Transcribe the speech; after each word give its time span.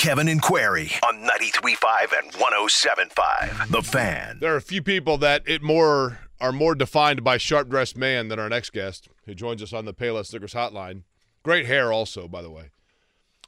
Kevin 0.00 0.28
and 0.28 0.40
Query 0.40 0.92
on 1.06 1.28
93.5 1.28 2.18
and 2.18 2.32
107.5. 2.32 3.70
The 3.70 3.82
Fan. 3.82 4.38
There 4.40 4.54
are 4.54 4.56
a 4.56 4.62
few 4.62 4.82
people 4.82 5.18
that 5.18 5.42
it 5.44 5.62
more 5.62 6.20
are 6.40 6.52
more 6.52 6.74
defined 6.74 7.22
by 7.22 7.36
sharp 7.36 7.68
dressed 7.68 7.98
man 7.98 8.28
than 8.28 8.38
our 8.38 8.48
next 8.48 8.72
guest, 8.72 9.10
who 9.26 9.34
joins 9.34 9.62
us 9.62 9.74
on 9.74 9.84
the 9.84 9.92
Payless 9.92 10.32
Liquors 10.32 10.54
Hotline. 10.54 11.02
Great 11.42 11.66
hair, 11.66 11.92
also, 11.92 12.26
by 12.26 12.40
the 12.40 12.50
way. 12.50 12.70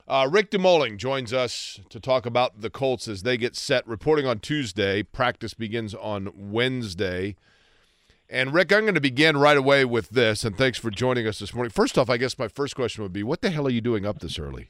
Uh, 0.07 0.29
Rick 0.31 0.51
DeMulling 0.51 0.99
joins 0.99 1.33
us 1.33 1.81
to 1.89 1.99
talk 1.99 2.27
about 2.27 2.61
the 2.61 2.69
Colts 2.69 3.09
as 3.09 3.23
they 3.23 3.39
get 3.39 3.57
set. 3.57 3.89
Reporting 3.89 4.27
on 4.27 4.39
Tuesday, 4.39 5.03
practice 5.03 5.55
begins 5.55 5.95
on 5.95 6.35
Wednesday. 6.37 7.35
And 8.29 8.53
Rick, 8.53 8.75
I'm 8.75 8.83
going 8.83 8.95
to 8.95 9.01
begin 9.01 9.39
right 9.39 9.57
away 9.57 9.87
with 9.87 10.11
this, 10.11 10.45
and 10.45 10.55
thanks 10.55 10.77
for 10.77 10.91
joining 10.91 11.27
us 11.27 11.39
this 11.39 11.55
morning. 11.55 11.71
First 11.71 11.97
off, 11.97 12.11
I 12.11 12.19
guess 12.19 12.39
my 12.39 12.49
first 12.49 12.77
question 12.77 13.03
would 13.05 13.13
be, 13.15 13.23
what 13.23 13.41
the 13.41 13.49
hell 13.49 13.67
are 13.67 13.71
you 13.71 13.81
doing 13.81 14.05
up 14.05 14.19
this 14.19 14.39
early? 14.39 14.69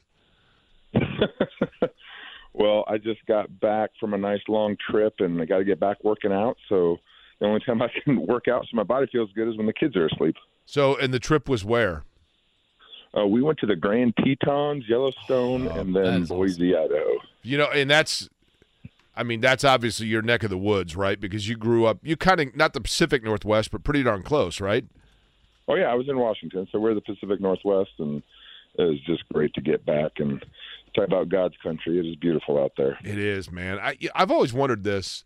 Well, 2.53 2.83
I 2.87 2.97
just 2.97 3.25
got 3.27 3.59
back 3.59 3.91
from 3.99 4.13
a 4.13 4.17
nice 4.17 4.41
long 4.47 4.77
trip, 4.89 5.15
and 5.19 5.41
I 5.41 5.45
got 5.45 5.57
to 5.57 5.63
get 5.63 5.79
back 5.79 6.03
working 6.03 6.31
out. 6.31 6.57
So 6.69 6.97
the 7.39 7.45
only 7.47 7.61
time 7.61 7.81
I 7.81 7.89
can 8.03 8.25
work 8.25 8.47
out 8.47 8.63
so 8.63 8.75
my 8.75 8.83
body 8.83 9.07
feels 9.11 9.31
good 9.33 9.47
is 9.49 9.57
when 9.57 9.65
the 9.65 9.73
kids 9.73 9.95
are 9.95 10.07
asleep. 10.07 10.35
So, 10.65 10.95
and 10.95 11.13
the 11.13 11.19
trip 11.19 11.49
was 11.49 11.65
where? 11.65 12.03
Uh, 13.15 13.27
we 13.27 13.41
went 13.41 13.59
to 13.59 13.65
the 13.65 13.75
Grand 13.75 14.15
Tetons, 14.17 14.85
Yellowstone, 14.87 15.67
Oh, 15.67 15.79
and 15.79 15.95
then 15.95 16.25
Boise, 16.25 16.75
Idaho. 16.75 17.17
You 17.43 17.57
know, 17.57 17.67
and 17.67 17.89
that's, 17.89 18.27
I 19.15 19.23
mean, 19.23 19.39
that's 19.39 19.63
obviously 19.63 20.07
your 20.07 20.21
neck 20.23 20.41
of 20.43 20.49
the 20.49 20.57
woods, 20.57 20.95
right? 20.95 21.19
Because 21.19 21.47
you 21.47 21.55
grew 21.55 21.85
up, 21.85 21.99
you 22.01 22.17
kind 22.17 22.39
of, 22.39 22.55
not 22.55 22.73
the 22.73 22.81
Pacific 22.81 23.23
Northwest, 23.23 23.69
but 23.71 23.83
pretty 23.83 24.01
darn 24.01 24.23
close, 24.23 24.59
right? 24.59 24.85
Oh 25.67 25.75
yeah, 25.75 25.85
I 25.85 25.93
was 25.93 26.09
in 26.09 26.17
Washington, 26.17 26.67
so 26.71 26.79
we're 26.79 26.93
the 26.93 27.01
Pacific 27.01 27.39
Northwest, 27.39 27.91
and 27.99 28.23
it 28.75 28.83
was 28.83 28.99
just 29.01 29.27
great 29.29 29.53
to 29.53 29.61
get 29.61 29.85
back 29.85 30.13
and 30.17 30.43
talk 30.95 31.07
about 31.07 31.29
God's 31.29 31.55
country. 31.61 31.99
It 31.99 32.05
is 32.05 32.15
beautiful 32.15 32.61
out 32.61 32.73
there. 32.77 32.97
It 33.03 33.17
is, 33.17 33.51
man. 33.51 33.79
I, 33.79 33.97
I've 34.15 34.31
always 34.31 34.53
wondered 34.53 34.83
this. 34.83 35.23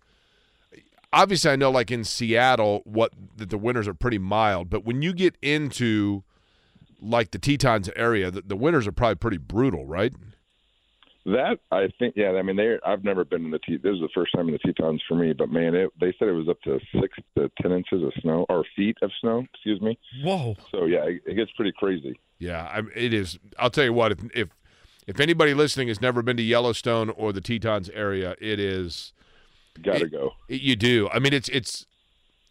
Obviously, 1.14 1.52
I 1.52 1.56
know, 1.56 1.72
like 1.72 1.89
in 1.89 2.04
Seattle, 2.04 2.81
what 2.84 3.14
that 3.38 3.50
the 3.50 3.58
winters 3.58 3.88
are 3.88 3.94
pretty 3.94 4.17
mild, 4.17 4.70
but 4.70 4.84
when 4.84 5.02
you 5.02 5.14
get 5.14 5.38
into 5.42 6.23
like 7.02 7.31
the 7.31 7.39
Tetons 7.39 7.89
area, 7.95 8.30
the, 8.30 8.42
the 8.42 8.56
winters 8.58 8.88
are 8.88 8.92
probably 8.92 9.16
pretty 9.16 9.38
brutal, 9.38 9.86
right? 9.86 10.14
That 11.28 11.59
I 11.72 11.89
think, 12.00 12.14
yeah. 12.16 12.31
I 12.31 12.42
mean, 12.42 12.56
they. 12.56 12.78
I've 12.86 13.03
never 13.03 13.25
been 13.25 13.44
in 13.45 13.52
the. 13.52 13.59
Te- 13.59 13.78
this 13.78 13.94
is 13.95 14.00
the 14.00 14.08
first 14.16 14.31
time 14.33 14.47
in 14.47 14.53
the 14.53 14.59
Tetons 14.59 15.02
for 15.10 15.15
me, 15.15 15.33
but 15.33 15.49
man, 15.49 15.76
it, 15.76 15.89
they 15.99 16.14
said 16.17 16.30
it 16.30 16.32
was 16.32 16.48
up 16.48 16.61
to 16.61 16.80
six 17.02 17.17
to 17.38 17.52
ten 17.61 17.73
inches 17.73 18.02
of 18.02 18.14
snow 18.21 18.45
or 18.48 18.64
feet 18.77 18.98
of 19.02 19.11
snow. 19.20 19.43
Excuse 19.54 19.82
me. 19.82 19.99
Whoa. 20.23 20.55
So 20.71 20.86
yeah, 20.86 21.04
it, 21.04 21.21
it 21.26 21.36
gets 21.36 21.52
pretty 21.58 21.73
crazy. 21.77 22.17
Yeah, 22.39 22.64
I, 22.64 22.82
it 22.95 23.14
is. 23.14 23.37
I'll 23.60 23.70
tell 23.70 23.83
you 23.83 23.92
what. 23.92 24.14
If, 24.14 24.20
if 24.33 24.49
if 25.05 25.20
anybody 25.20 25.54
listening 25.54 25.89
has 25.89 25.99
never 25.99 26.21
been 26.21 26.37
to 26.37 26.43
Yellowstone 26.43 27.10
or 27.10 27.33
the 27.33 27.42
Tetons 27.42 27.89
area, 27.89 28.36
it 28.39 28.60
is. 28.60 29.11
Got 29.83 29.98
to 29.98 30.05
It- 30.05 30.11
go. 30.11 30.32
you 30.48 30.77
do. 30.77 31.10
I 31.11 31.20
mean, 31.20 31.33
it's 31.33 31.49
it's 31.49 31.86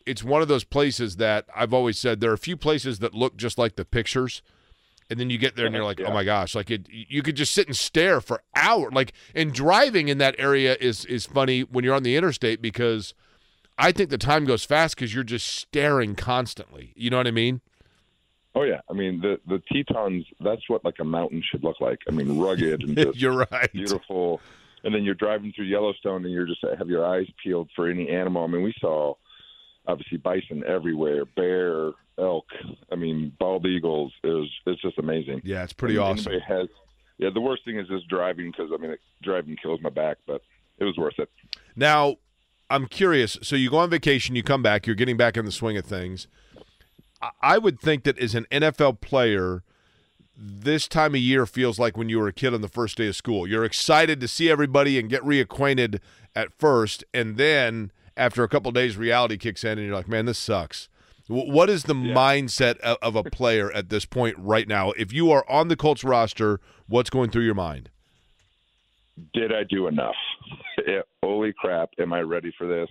it's 0.05 0.23
one 0.23 0.43
of 0.43 0.49
those 0.49 0.65
places 0.65 1.17
that 1.17 1.47
I've 1.57 1.73
always 1.73 1.99
said 1.99 2.21
there 2.21 2.31
are 2.31 2.35
a 2.35 2.39
few 2.39 2.59
places 2.59 2.99
that 2.99 3.15
look 3.15 3.37
just 3.39 3.57
like 3.57 3.77
the 3.77 3.87
pictures, 3.87 4.43
and 5.11 5.21
then 5.21 5.31
you 5.31 5.39
get 5.39 5.57
there 5.57 5.67
and 5.67 5.75
you're 5.75 5.85
like, 5.85 6.01
oh 6.01 6.05
Yeah. 6.05 6.11
oh 6.11 6.15
my 6.15 6.25
gosh, 6.25 6.55
like 6.55 6.71
it. 6.71 6.87
You 6.91 7.23
could 7.23 7.37
just 7.37 7.53
sit 7.53 7.67
and 7.67 7.77
stare 7.77 8.21
for 8.21 8.43
hours. 8.55 8.93
Like, 8.93 9.13
and 9.35 9.53
driving 9.53 10.09
in 10.09 10.19
that 10.19 10.35
area 10.39 10.77
is 10.81 11.05
is 11.05 11.27
funny 11.27 11.63
when 11.63 11.85
you're 11.85 11.95
on 11.95 12.03
the 12.03 12.17
interstate 12.17 12.61
because 12.61 13.15
I 13.79 13.93
think 13.93 14.11
the 14.11 14.19
time 14.19 14.45
goes 14.45 14.65
fast 14.65 14.97
because 14.97 15.15
you're 15.15 15.25
just 15.25 15.47
staring 15.47 16.15
constantly. 16.15 16.93
You 16.97 17.11
know 17.11 17.19
what 17.19 17.27
I 17.27 17.31
mean? 17.33 17.61
Oh 18.55 18.63
yeah, 18.63 18.81
I 18.91 18.95
mean 18.95 19.21
the 19.21 19.39
the 19.47 19.63
Tetons. 19.73 20.25
That's 20.41 20.63
what 20.69 20.85
like 20.85 20.97
a 20.99 21.05
mountain 21.05 21.43
should 21.51 21.63
look 21.63 21.81
like. 21.81 21.99
I 22.09 22.11
mean, 22.11 22.39
rugged 22.39 22.83
and 22.83 22.97
just 22.97 23.19
you're 23.21 23.47
right. 23.51 23.71
beautiful. 23.73 24.41
And 24.85 24.95
then 24.95 25.03
you're 25.03 25.15
driving 25.15 25.53
through 25.53 25.65
Yellowstone, 25.65 26.25
and 26.25 26.33
you're 26.33 26.47
just 26.47 26.61
have 26.79 26.89
your 26.89 27.05
eyes 27.05 27.27
peeled 27.43 27.69
for 27.75 27.91
any 27.91 28.09
animal. 28.09 28.45
I 28.45 28.47
mean, 28.47 28.63
we 28.63 28.73
saw 28.81 29.15
obviously 29.87 30.19
bison 30.19 30.65
everywhere, 30.67 31.25
bear, 31.25 31.93
elk. 32.19 32.47
I 32.91 32.95
mean, 32.97 33.33
bald 33.39 33.67
eagles. 33.67 34.13
It 34.23 34.29
was 34.29 34.51
it's 34.67 34.83
just 34.83 34.99
amazing. 34.99 35.43
Yeah, 35.45 35.63
it's 35.65 35.73
pretty 35.73 35.99
I 35.99 36.03
mean, 36.09 36.19
awesome. 36.19 36.41
Has 36.47 36.69
yeah. 37.19 37.31
The 37.33 37.41
worst 37.41 37.65
thing 37.65 37.79
is 37.79 37.89
just 37.89 38.09
driving 38.09 38.51
because 38.51 38.71
I 38.73 38.77
mean, 38.81 38.93
it, 38.93 39.01
driving 39.23 39.57
kills 39.61 39.81
my 39.81 39.91
back, 39.91 40.19
but 40.27 40.43
it 40.79 40.85
was 40.85 40.97
worth 40.97 41.19
it. 41.19 41.31
Now, 41.75 42.17
I'm 42.71 42.87
curious. 42.87 43.39
So 43.43 43.57
you 43.57 43.71
go 43.71 43.79
on 43.79 43.91
vacation, 43.91 44.35
you 44.37 44.43
come 44.43 44.63
back, 44.63 44.87
you're 44.87 44.97
getting 44.97 45.17
back 45.17 45.37
in 45.37 45.45
the 45.45 45.53
swing 45.53 45.77
of 45.77 45.85
things. 45.85 46.27
I- 47.23 47.31
I 47.41 47.59
would 47.59 47.81
think 47.81 48.05
that 48.05 48.19
as 48.19 48.35
an 48.35 48.47
NFL 48.51 49.01
player, 49.01 49.63
this 50.37 50.87
time 50.87 51.15
of 51.15 51.21
year 51.21 51.47
feels 51.47 51.79
like 51.79 51.97
when 51.97 52.09
you 52.11 52.19
were 52.19 52.29
a 52.29 52.33
kid 52.33 52.53
on 52.53 52.61
the 52.61 52.69
first 52.69 52.99
day 52.99 53.09
of 53.09 53.17
school. 53.17 53.47
You're 53.47 53.65
excited 53.65 54.21
to 54.21 54.29
see 54.29 54.51
everybody 54.51 54.99
and 54.99 55.09
get 55.09 55.23
reacquainted 55.23 56.01
at 56.35 56.53
first, 56.53 57.05
and 57.15 57.39
then 57.39 57.91
after 58.17 58.43
a 58.43 58.49
couple 58.49 58.71
days, 58.73 58.97
reality 58.97 59.37
kicks 59.37 59.65
in, 59.65 59.79
and 59.79 59.87
you're 59.87 59.97
like, 59.97 60.09
"Man, 60.09 60.27
this 60.27 60.39
sucks." 60.39 60.89
Wh- 61.27 61.49
What 61.49 61.69
is 61.71 61.85
the 61.85 61.95
mindset 61.95 62.79
of, 62.79 62.97
of 63.03 63.17
a 63.17 63.25
player 63.25 63.71
at 63.73 63.89
this 63.89 64.05
point 64.05 64.37
right 64.39 64.67
now? 64.69 64.93
If 64.93 65.13
you 65.13 65.31
are 65.31 65.45
on 65.51 65.69
the 65.69 65.77
Colts 65.77 66.05
roster, 66.05 66.61
what's 66.87 67.11
going 67.11 67.31
through 67.31 67.45
your 67.45 67.55
mind? 67.55 67.91
did 69.33 69.53
I 69.53 69.63
do 69.69 69.87
enough? 69.87 70.15
Yeah, 70.87 71.01
Holy 71.23 71.55
crap, 71.59 71.89
am 71.99 72.13
I 72.13 72.21
ready 72.21 72.53
for 72.59 72.67
this? 72.69 72.89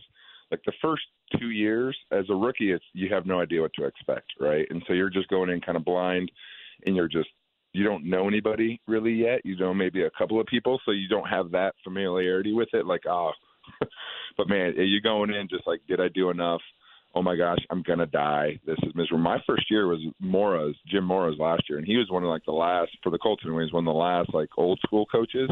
Like 0.50 0.60
the 0.66 0.74
first 0.82 1.04
two 1.40 1.52
years 1.52 1.96
as 2.12 2.26
a 2.30 2.34
rookie, 2.34 2.72
it's 2.72 2.84
you 2.94 3.14
have 3.14 3.28
no 3.28 3.40
idea 3.40 3.62
what 3.62 3.72
to 3.76 3.86
expect, 3.86 4.32
right? 4.40 4.66
And 4.72 4.84
so 4.88 4.94
you're 4.94 5.12
just 5.12 5.28
going 5.30 5.52
in 5.52 5.62
kind 5.62 5.78
of 5.78 5.86
blind, 5.86 6.32
and 6.86 6.96
you're 6.96 7.08
just 7.08 7.30
you 7.74 7.84
don't 7.84 8.04
know 8.06 8.28
anybody 8.28 8.82
really 8.88 9.14
yet. 9.14 9.46
You 9.46 9.56
know 9.56 9.72
maybe 9.74 10.02
a 10.04 10.10
couple 10.18 10.42
of 10.42 10.48
people, 10.48 10.82
so 10.84 10.92
you 10.92 11.08
don't 11.08 11.30
have 11.30 11.52
that 11.52 11.76
familiarity 11.84 12.54
with 12.54 12.70
it. 12.74 12.88
Like 12.88 13.04
ah, 13.08 13.32
but 14.38 14.50
man, 14.50 14.74
you 14.78 15.02
going 15.02 15.34
in 15.34 15.48
just 15.50 15.68
like, 15.68 15.82
did 15.88 16.02
I 16.02 16.08
do 16.10 16.30
enough? 16.30 16.62
Oh 17.14 17.22
my 17.22 17.38
gosh, 17.38 17.60
I'm 17.70 17.82
gonna 17.82 18.06
die. 18.06 18.60
This 18.66 18.78
is 18.84 18.94
miserable. 18.96 19.24
My 19.24 19.42
first 19.48 19.72
year 19.72 19.88
was 19.88 20.00
Mora's, 20.20 20.76
Jim 20.88 21.06
Mora's 21.06 21.40
last 21.40 21.64
year, 21.70 21.78
and 21.78 21.88
he 21.88 21.98
was 21.98 22.10
one 22.10 22.24
of 22.24 22.30
like 22.30 22.44
the 22.46 22.52
last 22.52 22.92
for 23.02 23.10
the 23.10 23.18
Colts. 23.18 23.44
Anyways, 23.46 23.72
one 23.72 23.88
of 23.88 23.94
the 23.94 23.98
last 23.98 24.34
like 24.34 24.50
old 24.58 24.80
school 24.86 25.06
coaches 25.06 25.50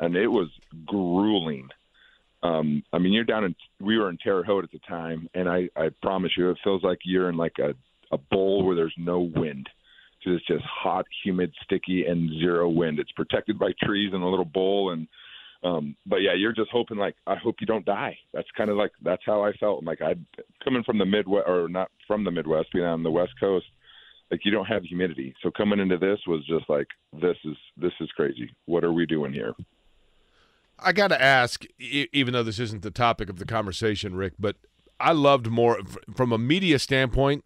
and 0.00 0.16
it 0.16 0.28
was 0.28 0.48
grueling. 0.84 1.68
Um, 2.42 2.82
I 2.92 2.98
mean, 2.98 3.12
you're 3.12 3.24
down 3.24 3.44
in 3.44 3.54
we 3.80 3.98
were 3.98 4.10
in 4.10 4.18
Terre 4.18 4.44
Haute 4.44 4.64
at 4.64 4.72
the 4.72 4.80
time, 4.88 5.28
and 5.34 5.48
I, 5.48 5.68
I 5.76 5.90
promise 6.02 6.32
you, 6.36 6.50
it 6.50 6.58
feels 6.62 6.82
like 6.82 6.98
you're 7.04 7.28
in 7.28 7.36
like 7.36 7.56
a 7.58 7.74
a 8.12 8.18
bowl 8.18 8.64
where 8.64 8.76
there's 8.76 8.94
no 8.96 9.20
wind. 9.20 9.68
It's 10.28 10.44
just 10.46 10.64
hot, 10.64 11.06
humid, 11.22 11.52
sticky, 11.62 12.04
and 12.04 12.28
zero 12.40 12.68
wind. 12.68 12.98
It's 12.98 13.12
protected 13.12 13.60
by 13.60 13.70
trees 13.84 14.12
in 14.12 14.22
a 14.22 14.28
little 14.28 14.44
bowl, 14.44 14.90
and 14.90 15.06
um, 15.62 15.96
but 16.06 16.16
yeah, 16.16 16.34
you're 16.34 16.52
just 16.52 16.70
hoping 16.70 16.98
like 16.98 17.16
I 17.26 17.36
hope 17.36 17.56
you 17.60 17.66
don't 17.66 17.84
die. 17.84 18.16
That's 18.32 18.48
kind 18.56 18.70
of 18.70 18.76
like 18.76 18.92
that's 19.02 19.22
how 19.24 19.42
I 19.42 19.52
felt. 19.54 19.84
Like 19.84 20.02
I 20.02 20.14
coming 20.62 20.84
from 20.84 20.98
the 20.98 21.06
Midwest 21.06 21.48
or 21.48 21.68
not 21.68 21.90
from 22.06 22.24
the 22.24 22.30
Midwest, 22.30 22.72
being 22.72 22.84
on 22.84 23.02
the 23.02 23.10
West 23.10 23.32
Coast. 23.40 23.66
Like 24.30 24.40
you 24.44 24.50
don't 24.50 24.66
have 24.66 24.82
humidity, 24.82 25.34
so 25.42 25.52
coming 25.52 25.78
into 25.78 25.98
this 25.98 26.18
was 26.26 26.44
just 26.46 26.68
like 26.68 26.88
this 27.12 27.36
is 27.44 27.56
this 27.76 27.92
is 28.00 28.10
crazy. 28.16 28.50
What 28.66 28.82
are 28.82 28.92
we 28.92 29.06
doing 29.06 29.32
here? 29.32 29.54
I 30.78 30.92
got 30.92 31.08
to 31.08 31.22
ask, 31.22 31.64
even 31.78 32.34
though 32.34 32.42
this 32.42 32.58
isn't 32.58 32.82
the 32.82 32.90
topic 32.90 33.30
of 33.30 33.38
the 33.38 33.46
conversation, 33.46 34.14
Rick, 34.14 34.34
but 34.38 34.56
I 35.00 35.12
loved 35.12 35.46
more 35.46 35.80
from 36.14 36.32
a 36.32 36.38
media 36.38 36.78
standpoint. 36.78 37.44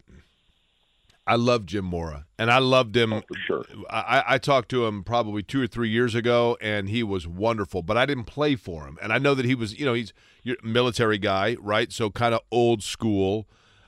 I 1.27 1.35
loved 1.35 1.69
Jim 1.69 1.85
Mora, 1.85 2.25
and 2.39 2.51
I 2.51 2.57
loved 2.57 2.97
him. 2.97 3.13
Oh, 3.13 3.21
for 3.27 3.37
sure. 3.45 3.65
I, 3.89 4.23
I 4.27 4.37
talked 4.37 4.69
to 4.69 4.85
him 4.85 5.03
probably 5.03 5.43
two 5.43 5.61
or 5.61 5.67
three 5.67 5.89
years 5.89 6.15
ago, 6.15 6.57
and 6.59 6.89
he 6.89 7.03
was 7.03 7.27
wonderful. 7.27 7.83
But 7.83 7.95
I 7.95 8.05
didn't 8.05 8.23
play 8.23 8.55
for 8.55 8.85
him, 8.87 8.97
and 9.01 9.13
I 9.13 9.19
know 9.19 9.35
that 9.35 9.45
he 9.45 9.53
was, 9.53 9.77
you 9.79 9.85
know, 9.85 9.93
he's 9.93 10.13
a 10.45 10.55
military 10.63 11.19
guy, 11.19 11.57
right? 11.59 11.91
So 11.91 12.09
kind 12.09 12.33
of 12.33 12.41
old 12.51 12.81
school. 12.81 13.47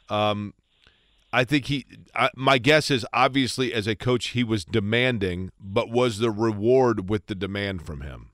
Um, 0.09 0.53
I 1.33 1.43
think 1.43 1.65
he. 1.65 1.87
I, 2.13 2.29
my 2.35 2.59
guess 2.59 2.91
is 2.91 3.05
obviously 3.11 3.73
as 3.73 3.87
a 3.87 3.95
coach 3.95 4.29
he 4.29 4.43
was 4.43 4.63
demanding, 4.63 5.51
but 5.59 5.89
was 5.89 6.19
the 6.19 6.29
reward 6.29 7.09
with 7.09 7.25
the 7.25 7.35
demand 7.35 7.83
from 7.83 8.01
him? 8.01 8.29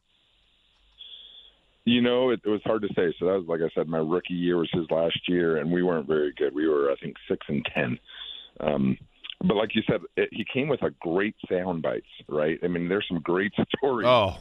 You 1.86 2.02
know, 2.02 2.30
it, 2.30 2.42
it 2.44 2.50
was 2.50 2.62
hard 2.66 2.82
to 2.82 2.90
say. 2.90 3.16
So 3.18 3.26
that 3.26 3.40
was, 3.40 3.46
like 3.48 3.62
I 3.62 3.74
said, 3.74 3.88
my 3.88 3.98
rookie 3.98 4.34
year 4.34 4.58
was 4.58 4.70
his 4.74 4.86
last 4.92 5.20
year, 5.28 5.58
and 5.58 5.72
we 5.72 5.82
weren't 5.82 6.08
very 6.08 6.34
good. 6.38 6.54
We 6.54 6.68
were, 6.68 6.92
I 6.92 6.96
think, 7.02 7.16
six 7.28 7.46
and 7.48 7.66
ten. 7.74 7.98
Um, 8.60 8.98
but 9.44 9.56
like 9.56 9.74
you 9.74 9.82
said, 9.90 10.02
it, 10.18 10.30
he 10.32 10.46
came 10.52 10.68
with 10.68 10.84
a 10.84 10.92
great 11.00 11.36
sound 11.50 11.82
bites, 11.82 12.08
right? 12.28 12.60
I 12.64 12.68
mean, 12.68 12.90
there's 12.90 13.06
some 13.08 13.22
great 13.22 13.54
stories 13.78 14.08
Oh, 14.08 14.38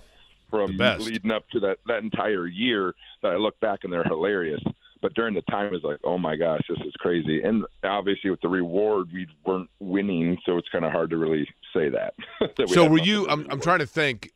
from 0.50 0.76
leading 0.76 1.30
up 1.30 1.48
to 1.50 1.60
that 1.60 1.78
that 1.86 2.02
entire 2.02 2.46
year 2.46 2.94
that 3.22 3.32
I 3.32 3.36
look 3.36 3.58
back 3.60 3.80
and 3.84 3.92
they're 3.92 4.04
hilarious. 4.04 4.62
But 5.00 5.14
during 5.14 5.34
the 5.34 5.42
time, 5.42 5.66
it 5.66 5.72
was 5.72 5.84
like, 5.84 5.98
oh 6.02 6.18
my 6.18 6.34
gosh, 6.34 6.62
this 6.68 6.78
is 6.84 6.92
crazy. 6.98 7.42
And 7.42 7.64
obviously, 7.84 8.30
with 8.30 8.40
the 8.40 8.48
reward, 8.48 9.08
we 9.12 9.28
weren't 9.46 9.70
winning, 9.78 10.36
so 10.44 10.58
it's 10.58 10.68
kind 10.70 10.84
of 10.84 10.90
hard 10.90 11.10
to 11.10 11.16
really 11.16 11.46
say 11.72 11.88
that. 11.90 12.14
that 12.40 12.68
we 12.68 12.74
so 12.74 12.88
were 12.88 12.98
you? 12.98 13.24
of 13.26 13.28
a 13.28 13.32
I'm, 13.32 13.46
I'm 13.52 13.60
trying 13.60 13.78
to 13.78 13.86
think 13.86 14.32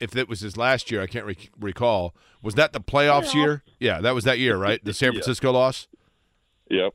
if 0.00 0.12
that 0.12 0.28
was 0.28 0.40
his 0.40 0.56
last 0.56 0.90
year. 0.90 1.02
I 1.02 1.06
can't 1.06 1.26
re- 1.26 1.50
recall. 1.60 2.14
Was 2.42 2.54
that 2.54 2.72
the 2.72 2.80
playoffs 2.80 3.34
year? 3.34 3.62
Yeah, 3.78 4.00
that 4.00 4.14
was 4.14 4.24
that 4.24 4.38
year, 4.38 4.56
right? 4.56 4.82
The 4.82 4.94
San 4.94 5.08
Yeah. 5.12 5.18
Francisco 5.18 5.52
loss. 5.52 5.86
Yep. 6.70 6.94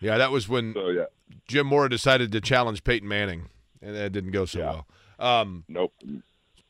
Yeah, 0.00 0.18
that 0.18 0.30
was 0.30 0.48
when 0.48 0.74
So 0.74 0.88
yeah, 0.88 1.06
Jim 1.48 1.66
Mora 1.66 1.88
decided 1.88 2.32
to 2.32 2.40
challenge 2.40 2.84
Peyton 2.84 3.08
Manning, 3.08 3.48
and 3.80 3.94
that 3.96 4.12
didn't 4.12 4.32
go 4.32 4.44
so 4.44 4.58
Yeah. 4.58 4.64
well. 4.64 4.86
Um, 5.18 5.64
nope. 5.68 5.94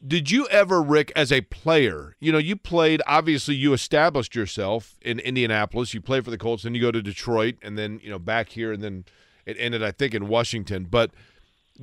did 0.06 0.30
you 0.30 0.46
ever, 0.48 0.80
Rick, 0.80 1.10
as 1.16 1.32
a 1.32 1.40
player, 1.40 2.14
you 2.20 2.30
know, 2.30 2.38
you 2.38 2.54
played, 2.54 3.02
obviously, 3.06 3.56
you 3.56 3.72
established 3.72 4.36
yourself 4.36 4.96
in 5.02 5.18
Indianapolis. 5.18 5.92
You 5.94 6.00
played 6.00 6.24
for 6.24 6.30
the 6.30 6.38
Colts, 6.38 6.62
then 6.62 6.74
you 6.74 6.80
go 6.80 6.92
to 6.92 7.02
Detroit, 7.02 7.56
and 7.62 7.76
then, 7.76 7.98
you 8.04 8.10
know, 8.10 8.18
back 8.20 8.50
here, 8.50 8.72
and 8.72 8.82
then 8.84 9.04
it 9.46 9.56
ended, 9.58 9.82
I 9.82 9.90
think, 9.90 10.14
in 10.14 10.28
Washington. 10.28 10.84
But 10.84 11.10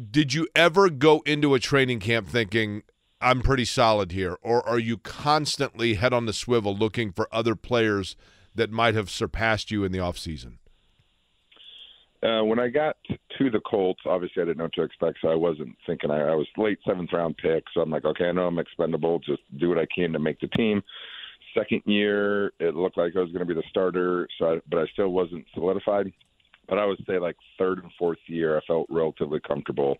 did 0.09 0.33
you 0.33 0.47
ever 0.55 0.89
go 0.89 1.21
into 1.25 1.53
a 1.53 1.59
training 1.59 1.99
camp 1.99 2.27
thinking, 2.29 2.83
I'm 3.19 3.41
pretty 3.41 3.65
solid 3.65 4.11
here? 4.13 4.37
Or 4.41 4.65
are 4.67 4.79
you 4.79 4.97
constantly 4.97 5.95
head 5.95 6.13
on 6.13 6.25
the 6.25 6.33
swivel 6.33 6.75
looking 6.75 7.11
for 7.11 7.27
other 7.31 7.55
players 7.55 8.15
that 8.55 8.71
might 8.71 8.95
have 8.95 9.09
surpassed 9.09 9.71
you 9.71 9.83
in 9.83 9.91
the 9.91 9.99
offseason? 9.99 10.57
Uh, 12.23 12.41
when 12.43 12.59
I 12.59 12.69
got 12.69 12.95
to 13.37 13.49
the 13.49 13.59
Colts, 13.59 14.01
obviously 14.05 14.41
I 14.41 14.45
didn't 14.45 14.59
know 14.59 14.65
what 14.65 14.73
to 14.73 14.83
expect, 14.83 15.17
so 15.21 15.27
I 15.27 15.35
wasn't 15.35 15.75
thinking. 15.85 16.09
I, 16.09 16.21
I 16.21 16.35
was 16.35 16.47
late 16.57 16.79
seventh 16.87 17.11
round 17.11 17.35
pick, 17.35 17.65
so 17.73 17.81
I'm 17.81 17.89
like, 17.89 18.05
okay, 18.05 18.25
I 18.25 18.31
know 18.31 18.47
I'm 18.47 18.59
expendable. 18.59 19.19
Just 19.19 19.41
do 19.59 19.67
what 19.67 19.77
I 19.77 19.87
can 19.93 20.13
to 20.13 20.19
make 20.19 20.39
the 20.39 20.47
team. 20.47 20.81
Second 21.53 21.81
year, 21.85 22.53
it 22.59 22.75
looked 22.75 22.97
like 22.97 23.15
I 23.15 23.19
was 23.19 23.31
going 23.31 23.45
to 23.45 23.53
be 23.53 23.59
the 23.59 23.67
starter, 23.69 24.27
so 24.39 24.53
I, 24.53 24.59
but 24.69 24.79
I 24.79 24.85
still 24.93 25.09
wasn't 25.09 25.45
solidified. 25.53 26.13
But 26.69 26.79
I 26.79 26.85
would 26.85 27.03
say 27.05 27.19
like 27.19 27.35
third 27.59 27.83
and 27.83 27.91
fourth 27.99 28.19
year, 28.27 28.57
I 28.57 28.61
felt 28.65 28.87
relatively 28.89 29.41
comfortable. 29.45 29.97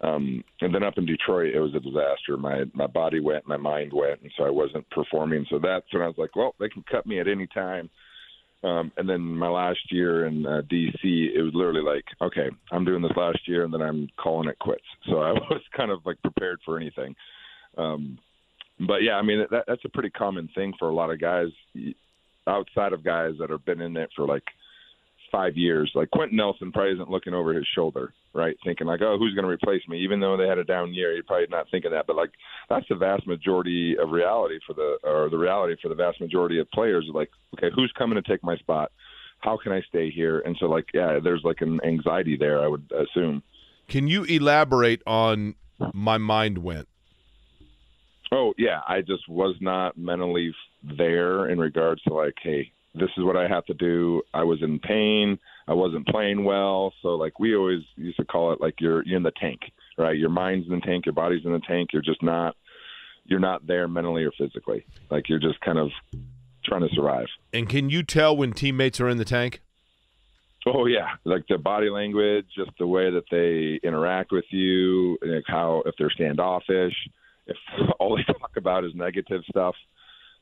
Um, 0.00 0.42
and 0.60 0.74
then 0.74 0.82
up 0.82 0.98
in 0.98 1.06
Detroit, 1.06 1.54
it 1.54 1.60
was 1.60 1.74
a 1.76 1.80
disaster. 1.80 2.36
My 2.36 2.64
my 2.74 2.88
body 2.88 3.20
went, 3.20 3.46
my 3.46 3.56
mind 3.56 3.92
went, 3.92 4.20
and 4.22 4.32
so 4.36 4.44
I 4.44 4.50
wasn't 4.50 4.88
performing. 4.90 5.46
So 5.48 5.60
that's 5.60 5.86
when 5.92 6.02
I 6.02 6.08
was 6.08 6.18
like, 6.18 6.34
well, 6.34 6.56
they 6.58 6.68
can 6.68 6.82
cut 6.90 7.06
me 7.06 7.20
at 7.20 7.28
any 7.28 7.46
time. 7.46 7.88
Um, 8.64 8.92
and 8.96 9.08
then 9.08 9.20
my 9.20 9.48
last 9.48 9.80
year 9.90 10.26
in 10.26 10.46
uh, 10.46 10.62
DC, 10.70 10.94
it 11.02 11.42
was 11.42 11.52
literally 11.52 11.82
like, 11.82 12.04
okay, 12.20 12.48
I'm 12.70 12.84
doing 12.84 13.02
this 13.02 13.16
last 13.16 13.40
year, 13.46 13.64
and 13.64 13.74
then 13.74 13.82
I'm 13.82 14.08
calling 14.22 14.48
it 14.48 14.58
quits. 14.58 14.82
So 15.10 15.18
I 15.18 15.32
was 15.32 15.60
kind 15.76 15.90
of 15.90 15.98
like 16.06 16.22
prepared 16.22 16.60
for 16.64 16.78
anything. 16.78 17.16
Um, 17.76 18.18
but 18.86 19.02
yeah, 19.02 19.14
I 19.14 19.22
mean 19.22 19.44
that, 19.50 19.64
that's 19.66 19.84
a 19.84 19.88
pretty 19.88 20.10
common 20.10 20.48
thing 20.54 20.72
for 20.78 20.88
a 20.88 20.94
lot 20.94 21.10
of 21.10 21.20
guys 21.20 21.48
outside 22.46 22.92
of 22.92 23.04
guys 23.04 23.32
that 23.40 23.50
have 23.50 23.64
been 23.64 23.80
in 23.80 23.96
it 23.96 24.10
for 24.14 24.26
like 24.26 24.44
five 25.32 25.56
years. 25.56 25.90
Like 25.94 26.10
Quenton 26.10 26.36
Nelson 26.36 26.70
probably 26.70 26.92
isn't 26.92 27.10
looking 27.10 27.34
over 27.34 27.54
his 27.54 27.66
shoulder, 27.74 28.12
right? 28.34 28.56
Thinking 28.64 28.86
like, 28.86 29.00
oh, 29.00 29.18
who's 29.18 29.34
going 29.34 29.44
to 29.44 29.50
replace 29.50 29.82
me? 29.88 29.98
Even 30.00 30.20
though 30.20 30.36
they 30.36 30.46
had 30.46 30.58
a 30.58 30.64
down 30.64 30.94
year, 30.94 31.14
you're 31.14 31.24
probably 31.24 31.46
not 31.50 31.66
thinking 31.70 31.90
that. 31.90 32.06
But 32.06 32.16
like, 32.16 32.30
that's 32.68 32.86
the 32.88 32.94
vast 32.94 33.26
majority 33.26 33.96
of 33.98 34.10
reality 34.10 34.60
for 34.66 34.74
the, 34.74 34.98
or 35.02 35.30
the 35.30 35.38
reality 35.38 35.74
for 35.82 35.88
the 35.88 35.94
vast 35.94 36.20
majority 36.20 36.60
of 36.60 36.70
players. 36.70 37.08
Like, 37.12 37.30
okay, 37.56 37.70
who's 37.74 37.92
coming 37.98 38.22
to 38.22 38.30
take 38.30 38.44
my 38.44 38.56
spot? 38.58 38.92
How 39.40 39.56
can 39.56 39.72
I 39.72 39.80
stay 39.88 40.10
here? 40.10 40.40
And 40.40 40.56
so, 40.60 40.66
like, 40.66 40.86
yeah, 40.94 41.18
there's 41.22 41.42
like 41.42 41.62
an 41.62 41.80
anxiety 41.84 42.36
there. 42.36 42.62
I 42.62 42.68
would 42.68 42.92
assume. 42.92 43.42
Can 43.88 44.06
you 44.06 44.22
elaborate 44.24 45.02
on 45.06 45.56
my 45.92 46.18
mind 46.18 46.58
went? 46.58 46.86
Oh 48.30 48.54
yeah, 48.56 48.80
I 48.88 49.02
just 49.02 49.28
was 49.28 49.56
not 49.60 49.98
mentally 49.98 50.54
there 50.82 51.50
in 51.50 51.58
regards 51.58 52.02
to 52.04 52.14
like, 52.14 52.34
hey, 52.42 52.72
this 52.94 53.10
is 53.16 53.24
what 53.24 53.36
I 53.36 53.48
have 53.48 53.64
to 53.66 53.74
do. 53.74 54.22
I 54.34 54.44
was 54.44 54.62
in 54.62 54.78
pain. 54.78 55.38
I 55.66 55.74
wasn't 55.74 56.06
playing 56.06 56.44
well. 56.44 56.92
So 57.02 57.08
like 57.10 57.38
we 57.38 57.56
always 57.56 57.82
used 57.96 58.18
to 58.18 58.24
call 58.24 58.52
it 58.52 58.60
like 58.60 58.74
you're 58.80 59.02
you're 59.04 59.16
in 59.16 59.22
the 59.22 59.32
tank, 59.32 59.60
right? 59.96 60.16
Your 60.16 60.30
mind's 60.30 60.66
in 60.66 60.74
the 60.74 60.80
tank, 60.80 61.06
your 61.06 61.14
body's 61.14 61.44
in 61.44 61.52
the 61.52 61.60
tank. 61.60 61.90
You're 61.92 62.02
just 62.02 62.22
not 62.22 62.56
you're 63.24 63.40
not 63.40 63.66
there 63.66 63.88
mentally 63.88 64.24
or 64.24 64.32
physically. 64.36 64.84
Like 65.10 65.28
you're 65.28 65.38
just 65.38 65.60
kind 65.60 65.78
of 65.78 65.90
trying 66.64 66.82
to 66.82 66.94
survive. 66.94 67.26
And 67.52 67.68
can 67.68 67.90
you 67.90 68.02
tell 68.02 68.36
when 68.36 68.52
teammates 68.52 69.00
are 69.00 69.08
in 69.08 69.18
the 69.18 69.24
tank? 69.24 69.60
Oh 70.66 70.86
yeah, 70.86 71.08
like 71.24 71.44
the 71.48 71.58
body 71.58 71.90
language, 71.90 72.46
just 72.56 72.70
the 72.78 72.86
way 72.86 73.10
that 73.10 73.24
they 73.30 73.84
interact 73.86 74.30
with 74.30 74.44
you, 74.50 75.18
like 75.22 75.44
how 75.46 75.82
if 75.86 75.94
they're 75.98 76.10
standoffish, 76.10 76.94
if 77.46 77.56
all 77.98 78.16
they 78.16 78.22
talk 78.32 78.52
about 78.56 78.84
is 78.84 78.92
negative 78.94 79.42
stuff. 79.48 79.74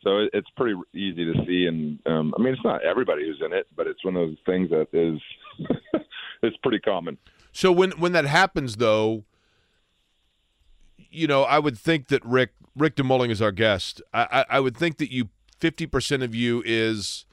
So 0.02 0.18
it, 0.18 0.30
it's 0.32 0.48
pretty 0.56 0.78
easy 0.94 1.24
to 1.24 1.34
see, 1.46 1.66
and 1.66 1.98
um, 2.06 2.34
I 2.38 2.42
mean 2.42 2.54
it's 2.54 2.64
not 2.64 2.82
everybody 2.82 3.26
who's 3.26 3.40
in 3.44 3.52
it, 3.52 3.66
but 3.76 3.86
it's 3.86 4.04
one 4.04 4.16
of 4.16 4.28
those 4.28 4.38
things 4.46 4.70
that 4.70 4.88
is 4.92 5.20
it's 6.42 6.56
pretty 6.58 6.80
common. 6.80 7.18
So 7.52 7.70
when 7.72 7.92
when 7.92 8.12
that 8.12 8.26
happens, 8.26 8.76
though, 8.76 9.24
you 10.96 11.26
know, 11.26 11.42
I 11.42 11.58
would 11.58 11.78
think 11.78 12.08
that 12.08 12.24
Rick 12.24 12.50
Rick 12.76 12.96
DeMulling 12.96 13.30
is 13.30 13.42
our 13.42 13.52
guest. 13.52 14.00
I 14.14 14.26
I, 14.30 14.56
I 14.56 14.60
would 14.60 14.76
think 14.76 14.98
that 14.98 15.12
you 15.12 15.28
fifty 15.58 15.86
percent 15.86 16.22
of 16.22 16.34
you 16.34 16.62
is 16.64 17.26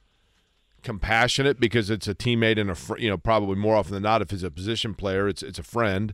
compassionate 0.83 1.59
because 1.59 1.89
it's 1.89 2.07
a 2.07 2.15
teammate 2.15 2.59
and 2.59 2.69
a 2.69 2.75
fr- 2.75 2.97
you 2.97 3.09
know 3.09 3.17
probably 3.17 3.55
more 3.55 3.75
often 3.75 3.93
than 3.93 4.03
not 4.03 4.21
if 4.21 4.31
it's 4.31 4.43
a 4.43 4.51
position 4.51 4.93
player 4.93 5.27
it's 5.27 5.43
it's 5.43 5.59
a 5.59 5.63
friend 5.63 6.13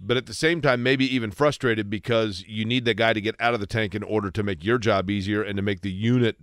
but 0.00 0.16
at 0.16 0.26
the 0.26 0.34
same 0.34 0.60
time 0.60 0.82
maybe 0.82 1.12
even 1.12 1.30
frustrated 1.30 1.90
because 1.90 2.44
you 2.46 2.64
need 2.64 2.84
the 2.84 2.94
guy 2.94 3.12
to 3.12 3.20
get 3.20 3.34
out 3.40 3.54
of 3.54 3.60
the 3.60 3.66
tank 3.66 3.94
in 3.94 4.02
order 4.02 4.30
to 4.30 4.42
make 4.42 4.64
your 4.64 4.78
job 4.78 5.10
easier 5.10 5.42
and 5.42 5.56
to 5.56 5.62
make 5.62 5.80
the 5.80 5.90
unit 5.90 6.36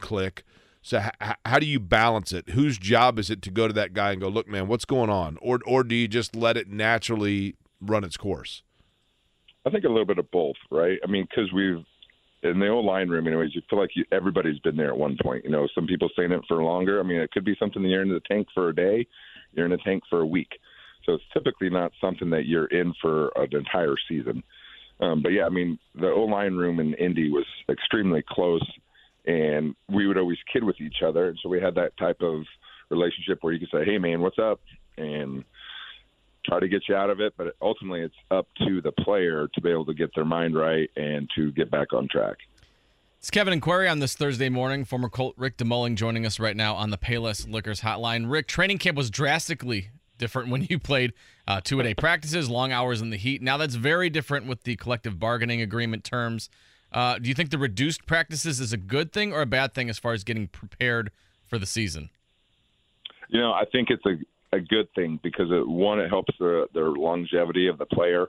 click 0.00 0.44
so 0.82 0.98
h- 0.98 1.36
how 1.44 1.58
do 1.58 1.66
you 1.66 1.80
balance 1.80 2.32
it 2.32 2.50
whose 2.50 2.78
job 2.78 3.18
is 3.18 3.30
it 3.30 3.42
to 3.42 3.50
go 3.50 3.66
to 3.66 3.74
that 3.74 3.92
guy 3.92 4.12
and 4.12 4.20
go 4.20 4.28
look 4.28 4.48
man 4.48 4.68
what's 4.68 4.84
going 4.84 5.10
on 5.10 5.38
or 5.40 5.58
or 5.66 5.82
do 5.84 5.94
you 5.94 6.08
just 6.08 6.36
let 6.36 6.56
it 6.56 6.68
naturally 6.68 7.54
run 7.80 8.04
its 8.04 8.16
course 8.16 8.62
I 9.66 9.70
think 9.70 9.84
a 9.84 9.88
little 9.88 10.06
bit 10.06 10.18
of 10.18 10.30
both, 10.30 10.56
right? 10.70 10.98
I 11.04 11.06
mean, 11.10 11.26
because 11.28 11.52
we've 11.52 11.84
in 12.42 12.60
the 12.60 12.68
old 12.68 12.84
line 12.84 13.08
room, 13.08 13.26
anyways. 13.26 13.54
You 13.54 13.62
feel 13.68 13.78
like 13.78 13.90
you, 13.94 14.04
everybody's 14.12 14.58
been 14.60 14.76
there 14.76 14.88
at 14.88 14.96
one 14.96 15.16
point. 15.22 15.44
You 15.44 15.50
know, 15.50 15.68
some 15.74 15.86
people 15.86 16.08
staying 16.12 16.32
in 16.32 16.38
it 16.38 16.44
for 16.46 16.62
longer. 16.62 17.00
I 17.00 17.02
mean, 17.02 17.20
it 17.20 17.30
could 17.32 17.44
be 17.44 17.56
something 17.58 17.82
that 17.82 17.88
you're 17.88 18.02
in 18.02 18.08
the 18.08 18.20
tank 18.28 18.48
for 18.54 18.68
a 18.68 18.74
day, 18.74 19.06
you're 19.52 19.66
in 19.66 19.72
the 19.72 19.78
tank 19.78 20.04
for 20.08 20.20
a 20.20 20.26
week. 20.26 20.48
So 21.08 21.14
it's 21.14 21.24
typically 21.32 21.70
not 21.70 21.92
something 22.02 22.28
that 22.30 22.44
you're 22.44 22.66
in 22.66 22.92
for 23.00 23.28
an 23.36 23.48
entire 23.52 23.94
season. 24.10 24.42
Um, 25.00 25.22
but 25.22 25.30
yeah, 25.30 25.46
I 25.46 25.48
mean, 25.48 25.78
the 25.94 26.08
O 26.08 26.24
line 26.24 26.54
room 26.54 26.80
in 26.80 26.92
Indy 26.94 27.30
was 27.30 27.46
extremely 27.70 28.22
close, 28.28 28.66
and 29.24 29.74
we 29.88 30.06
would 30.06 30.18
always 30.18 30.36
kid 30.52 30.64
with 30.64 30.78
each 30.82 31.02
other. 31.02 31.28
And 31.28 31.38
so 31.42 31.48
we 31.48 31.62
had 31.62 31.76
that 31.76 31.96
type 31.96 32.20
of 32.20 32.42
relationship 32.90 33.38
where 33.40 33.54
you 33.54 33.60
could 33.60 33.70
say, 33.70 33.86
"Hey, 33.86 33.96
man, 33.96 34.20
what's 34.20 34.38
up?" 34.38 34.60
and 34.98 35.44
try 36.44 36.60
to 36.60 36.68
get 36.68 36.82
you 36.88 36.94
out 36.94 37.08
of 37.08 37.20
it. 37.20 37.32
But 37.38 37.56
ultimately, 37.62 38.02
it's 38.02 38.14
up 38.30 38.46
to 38.66 38.82
the 38.82 38.92
player 38.92 39.48
to 39.54 39.60
be 39.62 39.70
able 39.70 39.86
to 39.86 39.94
get 39.94 40.14
their 40.14 40.26
mind 40.26 40.56
right 40.56 40.90
and 40.94 41.30
to 41.36 41.52
get 41.52 41.70
back 41.70 41.94
on 41.94 42.06
track. 42.08 42.36
It's 43.18 43.30
Kevin 43.30 43.54
and 43.54 43.62
Query 43.62 43.88
on 43.88 44.00
this 44.00 44.14
Thursday 44.14 44.50
morning. 44.50 44.84
Former 44.84 45.08
Colt 45.08 45.34
Rick 45.38 45.56
DeMulling 45.56 45.94
joining 45.94 46.26
us 46.26 46.38
right 46.38 46.56
now 46.56 46.74
on 46.74 46.90
the 46.90 46.98
Payless 46.98 47.50
Liquors 47.50 47.80
Hotline. 47.80 48.30
Rick, 48.30 48.46
training 48.46 48.78
camp 48.78 48.96
was 48.96 49.10
drastically 49.10 49.88
different 50.18 50.50
when 50.50 50.66
you 50.68 50.78
played 50.78 51.12
uh, 51.46 51.60
two 51.62 51.80
a 51.80 51.82
day 51.82 51.94
practices, 51.94 52.50
long 52.50 52.72
hours 52.72 53.00
in 53.00 53.10
the 53.10 53.16
heat. 53.16 53.42
Now 53.42 53.56
that's 53.56 53.74
very 53.74 54.10
different 54.10 54.46
with 54.46 54.64
the 54.64 54.76
collective 54.76 55.18
bargaining 55.18 55.62
agreement 55.62 56.04
terms. 56.04 56.50
Uh, 56.92 57.18
do 57.18 57.28
you 57.28 57.34
think 57.34 57.50
the 57.50 57.58
reduced 57.58 58.06
practices 58.06 58.60
is 58.60 58.72
a 58.72 58.78
good 58.78 59.12
thing 59.12 59.32
or 59.32 59.42
a 59.42 59.46
bad 59.46 59.74
thing 59.74 59.90
as 59.90 59.98
far 59.98 60.12
as 60.12 60.24
getting 60.24 60.48
prepared 60.48 61.10
for 61.46 61.58
the 61.58 61.66
season? 61.66 62.10
You 63.28 63.40
know, 63.40 63.52
I 63.52 63.64
think 63.70 63.90
it's 63.90 64.06
a 64.06 64.16
a 64.52 64.60
good 64.60 64.88
thing 64.94 65.20
because 65.22 65.50
it, 65.50 65.66
one, 65.66 66.00
it 66.00 66.08
helps 66.08 66.34
the 66.38 66.66
their 66.74 66.90
longevity 66.90 67.68
of 67.68 67.78
the 67.78 67.86
player, 67.86 68.28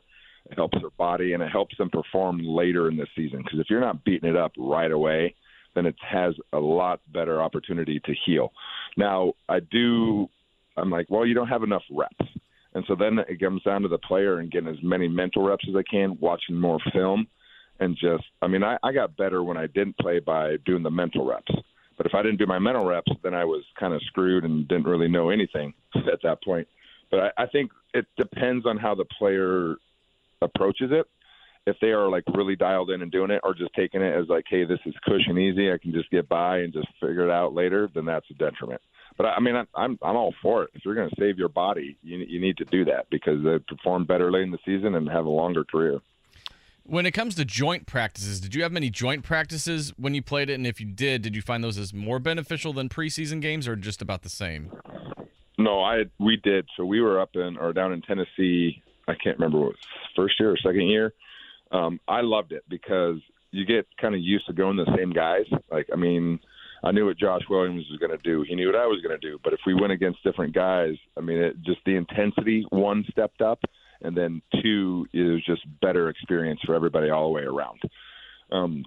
it 0.50 0.56
helps 0.56 0.78
their 0.80 0.90
body, 0.92 1.34
and 1.34 1.44
it 1.44 1.52
helps 1.52 1.78
them 1.78 1.90
perform 1.90 2.40
later 2.44 2.90
in 2.90 2.98
the 2.98 3.08
season. 3.16 3.42
Because 3.44 3.60
if 3.60 3.68
you're 3.70 3.82
not 3.82 4.04
beating 4.04 4.30
it 4.30 4.36
up 4.36 4.52
right 4.58 4.92
away, 4.92 5.36
then 5.76 5.86
it 5.86 5.96
has 6.02 6.34
a 6.54 6.60
lot 6.60 7.02
better 7.12 7.42
opportunity 7.42 8.00
to 8.02 8.14
heal. 8.26 8.52
Now, 8.98 9.34
I 9.48 9.60
do. 9.60 10.30
I'm 10.80 10.90
like, 10.90 11.08
well, 11.10 11.26
you 11.26 11.34
don't 11.34 11.48
have 11.48 11.64
enough 11.64 11.84
reps, 11.92 12.32
and 12.74 12.84
so 12.88 12.96
then 12.96 13.20
it 13.28 13.40
comes 13.40 13.64
down 13.64 13.82
to 13.82 13.88
the 13.88 13.98
player 13.98 14.40
and 14.40 14.52
getting 14.52 14.70
as 14.70 14.82
many 14.84 15.08
mental 15.08 15.44
reps 15.44 15.66
as 15.70 15.76
I 15.76 15.84
can, 15.90 16.18
watching 16.20 16.56
more 16.56 16.80
film, 16.94 17.28
and 17.80 17.96
just. 17.96 18.24
I 18.42 18.48
mean, 18.48 18.64
I, 18.64 18.78
I 18.84 18.92
got 18.92 19.18
better 19.18 19.44
when 19.44 19.58
I 19.58 19.68
didn't 19.68 19.98
play 19.98 20.20
by 20.20 20.58
doing 20.66 20.84
the 20.84 20.92
mental 20.92 21.26
reps. 21.26 21.52
But 21.98 22.06
if 22.06 22.16
I 22.16 22.22
didn't 22.22 22.38
do 22.38 22.46
my 22.46 22.60
mental 22.60 22.86
reps, 22.86 23.12
then 23.24 23.34
I 23.34 23.44
was 23.44 23.64
kind 23.78 23.94
of 23.94 24.02
screwed 24.04 24.46
and 24.46 24.66
didn't 24.70 24.86
really 24.86 25.10
know 25.10 25.30
anything 25.32 25.74
at 25.96 26.22
that 26.24 26.42
point. 26.44 26.66
But 27.12 27.20
I, 27.20 27.44
I 27.44 27.48
think 27.48 27.72
it 27.94 28.06
depends 28.18 28.66
on 28.66 28.78
how 28.78 28.96
the 28.96 29.06
player 29.18 29.76
approaches 30.42 30.92
it. 30.92 31.06
if 31.66 31.76
they 31.82 31.88
are 31.88 32.10
like 32.10 32.24
really 32.36 32.56
dialed 32.56 32.90
in 32.90 33.02
and 33.02 33.12
doing 33.12 33.32
it, 33.32 33.42
or 33.44 33.54
just 33.54 33.74
taking 33.76 34.02
it 34.02 34.16
as 34.18 34.28
like, 34.30 34.46
hey, 34.50 34.64
this 34.66 34.80
is 34.86 34.94
cushion 35.04 35.38
easy, 35.38 35.72
I 35.72 35.78
can 35.78 35.92
just 35.92 36.10
get 36.10 36.28
by 36.30 36.60
and 36.60 36.74
just 36.74 36.88
figure 37.00 37.28
it 37.28 37.32
out 37.32 37.54
later, 37.54 37.90
then 37.94 38.06
that's 38.06 38.26
a 38.32 38.34
detriment. 38.34 38.82
But 39.20 39.26
I 39.28 39.42
mean, 39.42 39.54
I'm 39.76 40.00
I'm 40.02 40.16
all 40.16 40.34
for 40.42 40.64
it. 40.64 40.70
If 40.74 40.86
you're 40.86 40.96
going 40.96 41.10
to 41.10 41.16
save 41.20 41.38
your 41.38 41.50
body, 41.50 41.98
you 42.02 42.20
you 42.20 42.40
need 42.40 42.56
to 42.58 42.66
do 42.66 42.86
that 42.86 43.10
because 43.12 43.44
they 43.44 43.60
perform 43.60 44.06
better 44.06 44.32
late 44.32 44.44
in 44.44 44.52
the 44.52 44.60
season 44.66 44.96
and 44.96 45.10
have 45.10 45.26
a 45.26 45.30
longer 45.30 45.66
career. 45.66 46.00
When 46.86 47.06
it 47.06 47.12
comes 47.12 47.36
to 47.36 47.44
joint 47.44 47.86
practices, 47.86 48.40
did 48.40 48.56
you 48.56 48.64
have 48.64 48.72
many 48.72 48.90
joint 48.90 49.24
practices 49.24 49.94
when 49.98 50.16
you 50.16 50.22
played 50.22 50.50
it? 50.50 50.54
And 50.54 50.66
if 50.66 50.80
you 50.80 50.88
did, 50.88 51.22
did 51.22 51.36
you 51.36 51.42
find 51.42 51.62
those 51.62 51.78
as 51.78 51.94
more 51.94 52.20
beneficial 52.20 52.72
than 52.72 52.88
preseason 52.88 53.42
games, 53.42 53.68
or 53.68 53.76
just 53.76 54.02
about 54.02 54.22
the 54.22 54.30
same? 54.30 54.72
No, 55.58 55.82
I 55.82 56.06
we 56.18 56.38
did. 56.38 56.66
So 56.78 56.86
we 56.86 57.02
were 57.02 57.20
up 57.20 57.32
in 57.36 57.58
or 57.58 57.74
down 57.74 57.92
in 57.92 58.02
Tennessee. 58.02 58.82
I 59.10 59.16
can't 59.22 59.38
remember 59.38 59.60
what 59.60 59.76
first 60.16 60.40
year 60.40 60.52
or 60.52 60.58
second 60.58 60.88
year. 60.88 61.14
Um, 61.74 62.00
I 62.08 62.22
loved 62.22 62.54
it 62.54 62.64
because 62.70 63.18
you 63.52 63.66
get 63.66 63.86
kind 64.00 64.16
of 64.16 64.22
used 64.22 64.48
to 64.48 64.54
going 64.54 64.78
the 64.78 64.96
same 64.96 65.12
guys. 65.12 65.46
Like, 65.70 65.90
I 65.92 65.98
mean, 65.98 66.40
I 66.84 66.92
knew 66.92 67.06
what 67.06 67.18
Josh 67.18 67.42
Williams 67.50 67.86
was 67.90 68.00
going 68.00 68.18
to 68.18 68.24
do. 68.24 68.46
He 68.48 68.56
knew 68.56 68.68
what 68.68 68.76
I 68.76 68.86
was 68.86 69.02
going 69.02 69.20
to 69.20 69.28
do. 69.28 69.38
But 69.44 69.54
if 69.54 69.60
we 69.66 69.74
went 69.74 69.92
against 69.92 70.24
different 70.24 70.54
guys, 70.54 70.96
I 71.18 71.22
mean, 71.22 71.38
it, 71.38 71.62
just 71.62 71.80
the 71.86 71.96
intensity 71.96 72.66
one 72.70 73.06
stepped 73.12 73.42
up, 73.42 73.60
and 74.02 74.16
then 74.16 74.42
two 74.62 75.06
is 75.14 75.44
just 75.46 75.62
better 75.82 76.10
experience 76.10 76.62
for 76.66 76.76
everybody 76.76 77.10
all 77.10 77.26
the 77.26 77.34
way 77.34 77.44
around. 77.44 77.82
Um, 78.52 78.86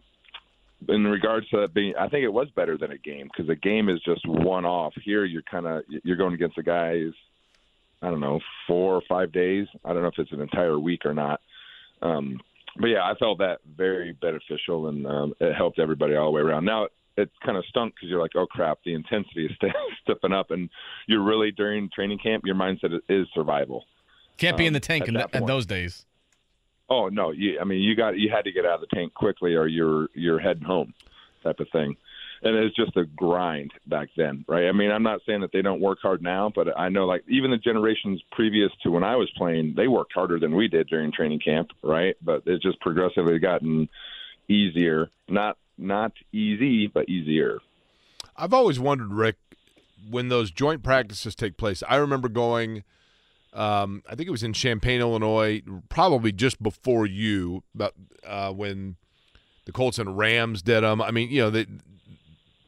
in 0.88 1.04
regards 1.04 1.48
to 1.50 1.60
that 1.60 1.74
being, 1.74 1.94
I 1.98 2.08
think 2.08 2.24
it 2.24 2.32
was 2.32 2.48
better 2.56 2.76
than 2.76 2.92
a 2.92 2.98
game 2.98 3.28
because 3.28 3.48
a 3.48 3.54
game 3.54 3.88
is 3.88 4.00
just 4.02 4.26
one 4.26 4.64
off. 4.64 4.94
Here, 5.04 5.24
you're 5.24 5.42
kind 5.42 5.66
of 5.66 5.82
you're 6.02 6.16
going 6.16 6.34
against 6.34 6.56
the 6.56 6.62
guys. 6.62 7.12
I 8.00 8.10
don't 8.10 8.20
know, 8.20 8.40
four 8.66 8.96
or 8.96 9.02
five 9.08 9.30
days. 9.30 9.68
I 9.84 9.92
don't 9.92 10.02
know 10.02 10.08
if 10.08 10.18
it's 10.18 10.32
an 10.32 10.40
entire 10.40 10.76
week 10.76 11.06
or 11.06 11.14
not. 11.14 11.40
Um, 12.00 12.40
but 12.76 12.88
yeah, 12.88 13.04
I 13.04 13.14
felt 13.14 13.38
that 13.38 13.58
very 13.76 14.12
beneficial, 14.12 14.88
and 14.88 15.06
um, 15.06 15.34
it 15.38 15.54
helped 15.54 15.78
everybody 15.78 16.16
all 16.16 16.26
the 16.26 16.32
way 16.32 16.42
around. 16.42 16.64
Now 16.64 16.88
it 17.16 17.30
kind 17.44 17.58
of 17.58 17.64
stunk 17.66 17.94
because 17.94 18.08
you're 18.08 18.20
like, 18.20 18.36
oh 18.36 18.46
crap, 18.46 18.78
the 18.84 18.94
intensity 18.94 19.46
is 19.46 19.52
stepping 20.02 20.32
up, 20.38 20.50
and 20.50 20.70
you're 21.06 21.22
really 21.22 21.50
during 21.50 21.90
training 21.94 22.18
camp, 22.18 22.44
your 22.46 22.54
mindset 22.54 22.98
is 23.08 23.26
survival. 23.34 23.84
Can't 24.38 24.56
be 24.56 24.66
in 24.66 24.72
the 24.72 24.78
Um, 24.78 24.82
tank 24.82 25.02
at 25.02 25.08
in, 25.08 25.14
th- 25.14 25.44
those 25.46 25.66
days. 25.66 26.06
Oh 26.88 27.08
no, 27.08 27.30
you, 27.30 27.58
I 27.60 27.64
mean 27.64 27.80
you 27.80 27.94
got 27.94 28.18
you 28.18 28.30
had 28.30 28.44
to 28.44 28.52
get 28.52 28.66
out 28.66 28.82
of 28.82 28.88
the 28.88 28.94
tank 28.94 29.14
quickly, 29.14 29.54
or 29.54 29.66
you're 29.66 30.08
you're 30.14 30.38
heading 30.38 30.64
home, 30.64 30.94
type 31.42 31.60
of 31.60 31.68
thing. 31.70 31.96
And 32.44 32.56
it's 32.56 32.74
just 32.74 32.96
a 32.96 33.04
grind 33.04 33.70
back 33.86 34.08
then, 34.16 34.44
right? 34.48 34.66
I 34.66 34.72
mean, 34.72 34.90
I'm 34.90 35.04
not 35.04 35.20
saying 35.24 35.42
that 35.42 35.52
they 35.52 35.62
don't 35.62 35.80
work 35.80 35.98
hard 36.02 36.22
now, 36.22 36.50
but 36.52 36.76
I 36.76 36.88
know 36.88 37.06
like 37.06 37.22
even 37.28 37.52
the 37.52 37.56
generations 37.56 38.20
previous 38.32 38.72
to 38.82 38.90
when 38.90 39.04
I 39.04 39.14
was 39.14 39.30
playing, 39.36 39.74
they 39.76 39.86
worked 39.86 40.12
harder 40.12 40.40
than 40.40 40.56
we 40.56 40.66
did 40.66 40.88
during 40.88 41.12
training 41.12 41.38
camp, 41.38 41.68
right? 41.84 42.16
But 42.20 42.42
it's 42.46 42.62
just 42.62 42.80
progressively 42.80 43.38
gotten 43.38 43.88
easier, 44.48 45.08
not 45.28 45.56
not 45.82 46.12
easy, 46.32 46.86
but 46.86 47.08
easier. 47.08 47.58
I've 48.36 48.54
always 48.54 48.78
wondered, 48.80 49.12
Rick, 49.12 49.36
when 50.10 50.28
those 50.28 50.50
joint 50.50 50.82
practices 50.82 51.34
take 51.34 51.56
place. 51.56 51.82
I 51.88 51.96
remember 51.96 52.28
going. 52.28 52.84
Um, 53.54 54.02
I 54.08 54.14
think 54.14 54.28
it 54.28 54.30
was 54.30 54.42
in 54.42 54.54
Champaign, 54.54 55.00
Illinois, 55.00 55.60
probably 55.90 56.32
just 56.32 56.62
before 56.62 57.04
you, 57.04 57.62
but 57.74 57.92
uh, 58.26 58.50
when 58.50 58.96
the 59.66 59.72
Colts 59.72 59.98
and 59.98 60.16
Rams 60.16 60.62
did 60.62 60.82
them. 60.82 61.02
I 61.02 61.10
mean, 61.10 61.28
you 61.30 61.42
know, 61.42 61.50
they, 61.50 61.66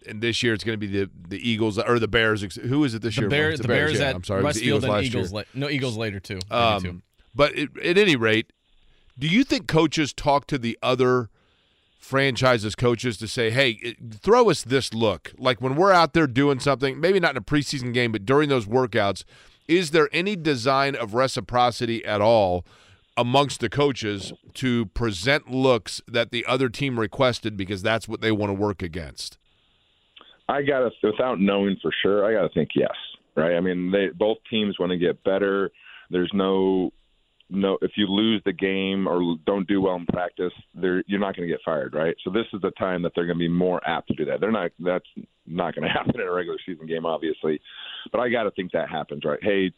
and 0.06 0.21
this 0.21 0.42
year 0.42 0.52
it's 0.52 0.62
going 0.62 0.78
to 0.78 0.87
be 0.87 0.99
the 0.99 1.11
the 1.26 1.38
Eagles 1.49 1.78
or 1.78 1.99
the 1.99 2.06
Bears. 2.09 2.42
Who 2.56 2.85
is 2.85 2.92
it 2.94 3.00
this 3.00 3.14
The, 3.16 3.23
year? 3.23 3.30
Bear, 3.30 3.50
It's 3.50 3.62
the 3.62 3.68
Bears 3.68 3.99
yeah, 3.99 4.11
at 4.11 4.16
I'm 4.16 4.25
sorry, 4.25 4.40
it 4.40 4.44
was 4.44 4.56
the 4.61 4.71
Westfield 4.71 4.83
Eagles 4.83 4.85
and 4.85 4.92
last 4.92 5.04
Eagles. 5.06 5.33
year. 5.33 5.44
la- 5.54 5.61
no, 5.66 5.71
Eagles 5.71 5.97
later 5.97 6.21
too. 6.21 6.35
Maybe 6.50 6.80
two. 6.83 6.88
Um, 6.90 7.02
but 7.35 7.56
it, 7.56 7.71
at 7.83 7.97
any 7.97 8.14
rate, 8.16 8.52
do 9.18 9.26
you 9.26 9.42
think 9.42 9.66
coaches 9.66 10.12
talk 10.12 10.47
to 10.49 10.59
the 10.59 10.78
other 10.83 11.30
franchises 12.04 12.75
coaches 12.75 13.16
to 13.18 13.26
say, 13.26 13.50
"Hey, 13.50 13.96
throw 14.20 14.50
us 14.50 14.62
this 14.62 14.92
look"? 14.92 15.32
Like 15.38 15.61
when 15.61 15.75
we're 15.75 15.92
out 15.92 16.12
there 16.12 16.26
doing 16.26 16.61
something, 16.61 17.00
maybe 17.00 17.18
not 17.18 17.32
in 17.32 17.37
a 17.38 17.40
preseason 17.40 17.92
game, 17.94 18.12
but 18.12 18.25
during 18.25 18.49
those 18.49 18.66
workouts, 18.66 19.25
is 19.66 19.90
there 19.92 20.08
any 20.12 20.37
design 20.37 20.94
of 20.94 21.14
reciprocity 21.14 22.04
at 22.04 22.20
all 22.20 22.64
amongst 23.16 23.61
the 23.61 23.68
coaches 23.68 24.32
to 24.54 24.87
present 24.87 25.50
looks 25.50 26.02
that 26.06 26.30
the 26.30 26.44
other 26.46 26.68
team 26.68 26.99
requested 26.99 27.56
because 27.56 27.82
that's 27.82 28.08
what 28.08 28.20
they 28.20 28.32
want 28.32 28.50
to 28.50 28.54
work 28.54 28.82
against? 28.82 29.38
I 30.49 30.62
gotta, 30.62 30.90
without 31.02 31.40
knowing 31.40 31.76
for 31.80 31.90
sure, 32.02 32.25
I 32.26 32.34
gotta 32.34 32.52
think 32.52 32.70
yes, 32.75 32.94
right? 33.34 33.54
I 33.56 33.61
mean, 33.61 33.90
they 33.90 34.08
both 34.08 34.38
teams 34.50 34.78
want 34.78 34.92
to 34.92 34.99
get 34.99 35.23
better. 35.25 35.70
There's 36.11 36.30
no, 36.34 36.92
no. 37.50 37.78
If 37.82 37.92
you 37.96 38.06
lose 38.06 38.42
the 38.44 38.52
game 38.52 39.06
or 39.06 39.36
don't 39.46 39.66
do 39.66 39.80
well 39.80 39.96
in 39.96 40.06
practice, 40.06 40.52
they're 40.74 41.02
you're 41.06 41.20
not 41.20 41.36
going 41.36 41.48
to 41.48 41.52
get 41.52 41.60
fired, 41.64 41.94
right? 41.94 42.14
So 42.24 42.30
this 42.30 42.46
is 42.52 42.60
the 42.60 42.70
time 42.72 43.02
that 43.02 43.12
they're 43.14 43.26
going 43.26 43.38
to 43.38 43.44
be 43.44 43.48
more 43.48 43.80
apt 43.86 44.08
to 44.08 44.14
do 44.14 44.24
that. 44.26 44.40
They're 44.40 44.52
not. 44.52 44.70
That's 44.78 45.04
not 45.46 45.74
going 45.74 45.82
to 45.88 45.92
happen 45.92 46.20
in 46.20 46.26
a 46.26 46.32
regular 46.32 46.58
season 46.66 46.86
game, 46.86 47.06
obviously, 47.06 47.60
but 48.12 48.20
I 48.20 48.28
got 48.28 48.44
to 48.44 48.50
think 48.50 48.72
that 48.72 48.88
happens, 48.88 49.22
right? 49.24 49.40
Hey. 49.42 49.72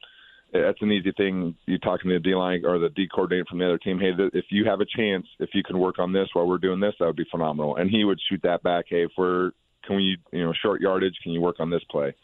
That's 0.52 0.80
an 0.80 0.92
easy 0.92 1.12
thing. 1.16 1.56
You 1.66 1.76
talking 1.76 2.08
to 2.08 2.14
the 2.14 2.20
D 2.20 2.32
line 2.32 2.64
or 2.64 2.78
the 2.78 2.88
D 2.88 3.08
coordinator 3.12 3.44
from 3.50 3.58
the 3.58 3.66
other 3.66 3.78
team. 3.78 3.98
Hey, 3.98 4.14
th- 4.16 4.30
if 4.32 4.44
you 4.50 4.64
have 4.64 4.80
a 4.80 4.86
chance, 4.86 5.26
if 5.40 5.50
you 5.54 5.64
can 5.64 5.76
work 5.76 5.98
on 5.98 6.12
this 6.12 6.28
while 6.32 6.46
we're 6.46 6.56
doing 6.56 6.78
this, 6.78 6.94
that 6.98 7.06
would 7.06 7.16
be 7.16 7.26
phenomenal. 7.32 7.76
And 7.76 7.90
he 7.90 8.04
would 8.04 8.20
shoot 8.30 8.40
that 8.44 8.62
back. 8.62 8.84
Hey, 8.88 9.02
if 9.02 9.10
we're 9.18 9.50
can 9.86 9.96
we, 9.96 10.18
you 10.32 10.44
know, 10.44 10.52
short 10.62 10.80
yardage? 10.80 11.14
Can 11.22 11.32
you 11.32 11.40
work 11.40 11.56
on 11.60 11.70
this 11.70 11.82
play? 11.90 12.14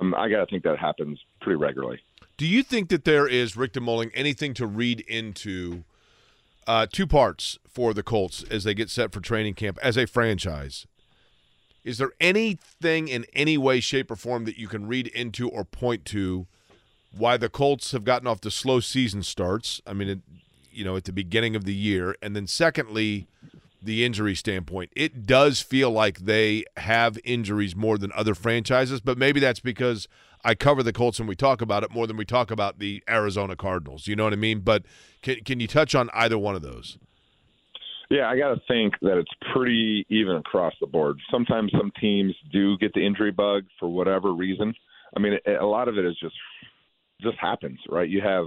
Um, 0.00 0.14
I 0.14 0.28
got 0.28 0.40
to 0.40 0.46
think 0.46 0.64
that 0.64 0.78
happens 0.78 1.18
pretty 1.40 1.56
regularly. 1.56 2.00
Do 2.42 2.48
you 2.48 2.64
think 2.64 2.88
that 2.88 3.04
there 3.04 3.28
is 3.28 3.56
Rick 3.56 3.74
DeMulling 3.74 4.10
anything 4.14 4.52
to 4.54 4.66
read 4.66 4.98
into 5.02 5.84
uh, 6.66 6.88
two 6.90 7.06
parts 7.06 7.60
for 7.68 7.94
the 7.94 8.02
Colts 8.02 8.42
as 8.50 8.64
they 8.64 8.74
get 8.74 8.90
set 8.90 9.12
for 9.12 9.20
training 9.20 9.54
camp 9.54 9.78
as 9.80 9.96
a 9.96 10.08
franchise? 10.08 10.84
Is 11.84 11.98
there 11.98 12.10
anything 12.20 13.06
in 13.06 13.26
any 13.32 13.56
way, 13.56 13.78
shape, 13.78 14.10
or 14.10 14.16
form 14.16 14.44
that 14.46 14.58
you 14.58 14.66
can 14.66 14.88
read 14.88 15.06
into 15.06 15.48
or 15.48 15.64
point 15.64 16.04
to 16.06 16.48
why 17.16 17.36
the 17.36 17.48
Colts 17.48 17.92
have 17.92 18.02
gotten 18.02 18.26
off 18.26 18.40
the 18.40 18.50
slow 18.50 18.80
season 18.80 19.22
starts? 19.22 19.80
I 19.86 19.92
mean, 19.92 20.24
you 20.72 20.84
know, 20.84 20.96
at 20.96 21.04
the 21.04 21.12
beginning 21.12 21.54
of 21.54 21.64
the 21.64 21.76
year, 21.76 22.16
and 22.20 22.34
then 22.34 22.48
secondly, 22.48 23.28
the 23.80 24.04
injury 24.04 24.34
standpoint, 24.34 24.90
it 24.96 25.26
does 25.26 25.60
feel 25.60 25.92
like 25.92 26.18
they 26.18 26.64
have 26.76 27.18
injuries 27.22 27.76
more 27.76 27.98
than 27.98 28.10
other 28.16 28.34
franchises, 28.34 29.00
but 29.00 29.16
maybe 29.16 29.38
that's 29.38 29.60
because 29.60 30.08
I 30.44 30.54
cover 30.54 30.82
the 30.82 30.92
Colts 30.92 31.18
and 31.18 31.28
we 31.28 31.36
talk 31.36 31.60
about 31.60 31.84
it 31.84 31.90
more 31.90 32.06
than 32.06 32.16
we 32.16 32.24
talk 32.24 32.50
about 32.50 32.78
the 32.78 33.02
Arizona 33.08 33.56
Cardinals. 33.56 34.06
You 34.06 34.16
know 34.16 34.24
what 34.24 34.32
I 34.32 34.36
mean? 34.36 34.60
But 34.60 34.84
can 35.22 35.36
can 35.44 35.60
you 35.60 35.66
touch 35.66 35.94
on 35.94 36.10
either 36.12 36.38
one 36.38 36.54
of 36.54 36.62
those? 36.62 36.98
Yeah, 38.10 38.28
I 38.28 38.36
got 38.36 38.54
to 38.54 38.60
think 38.68 38.94
that 39.00 39.16
it's 39.16 39.30
pretty 39.54 40.04
even 40.10 40.36
across 40.36 40.74
the 40.80 40.86
board. 40.86 41.18
Sometimes 41.30 41.72
some 41.72 41.90
teams 41.98 42.34
do 42.52 42.76
get 42.76 42.92
the 42.92 43.00
injury 43.00 43.30
bug 43.30 43.64
for 43.80 43.88
whatever 43.88 44.34
reason. 44.34 44.74
I 45.16 45.20
mean, 45.20 45.38
a 45.46 45.64
lot 45.64 45.88
of 45.88 45.96
it 45.96 46.04
is 46.04 46.16
just 46.20 46.34
just 47.22 47.38
happens, 47.38 47.78
right? 47.88 48.08
You 48.08 48.20
have 48.20 48.46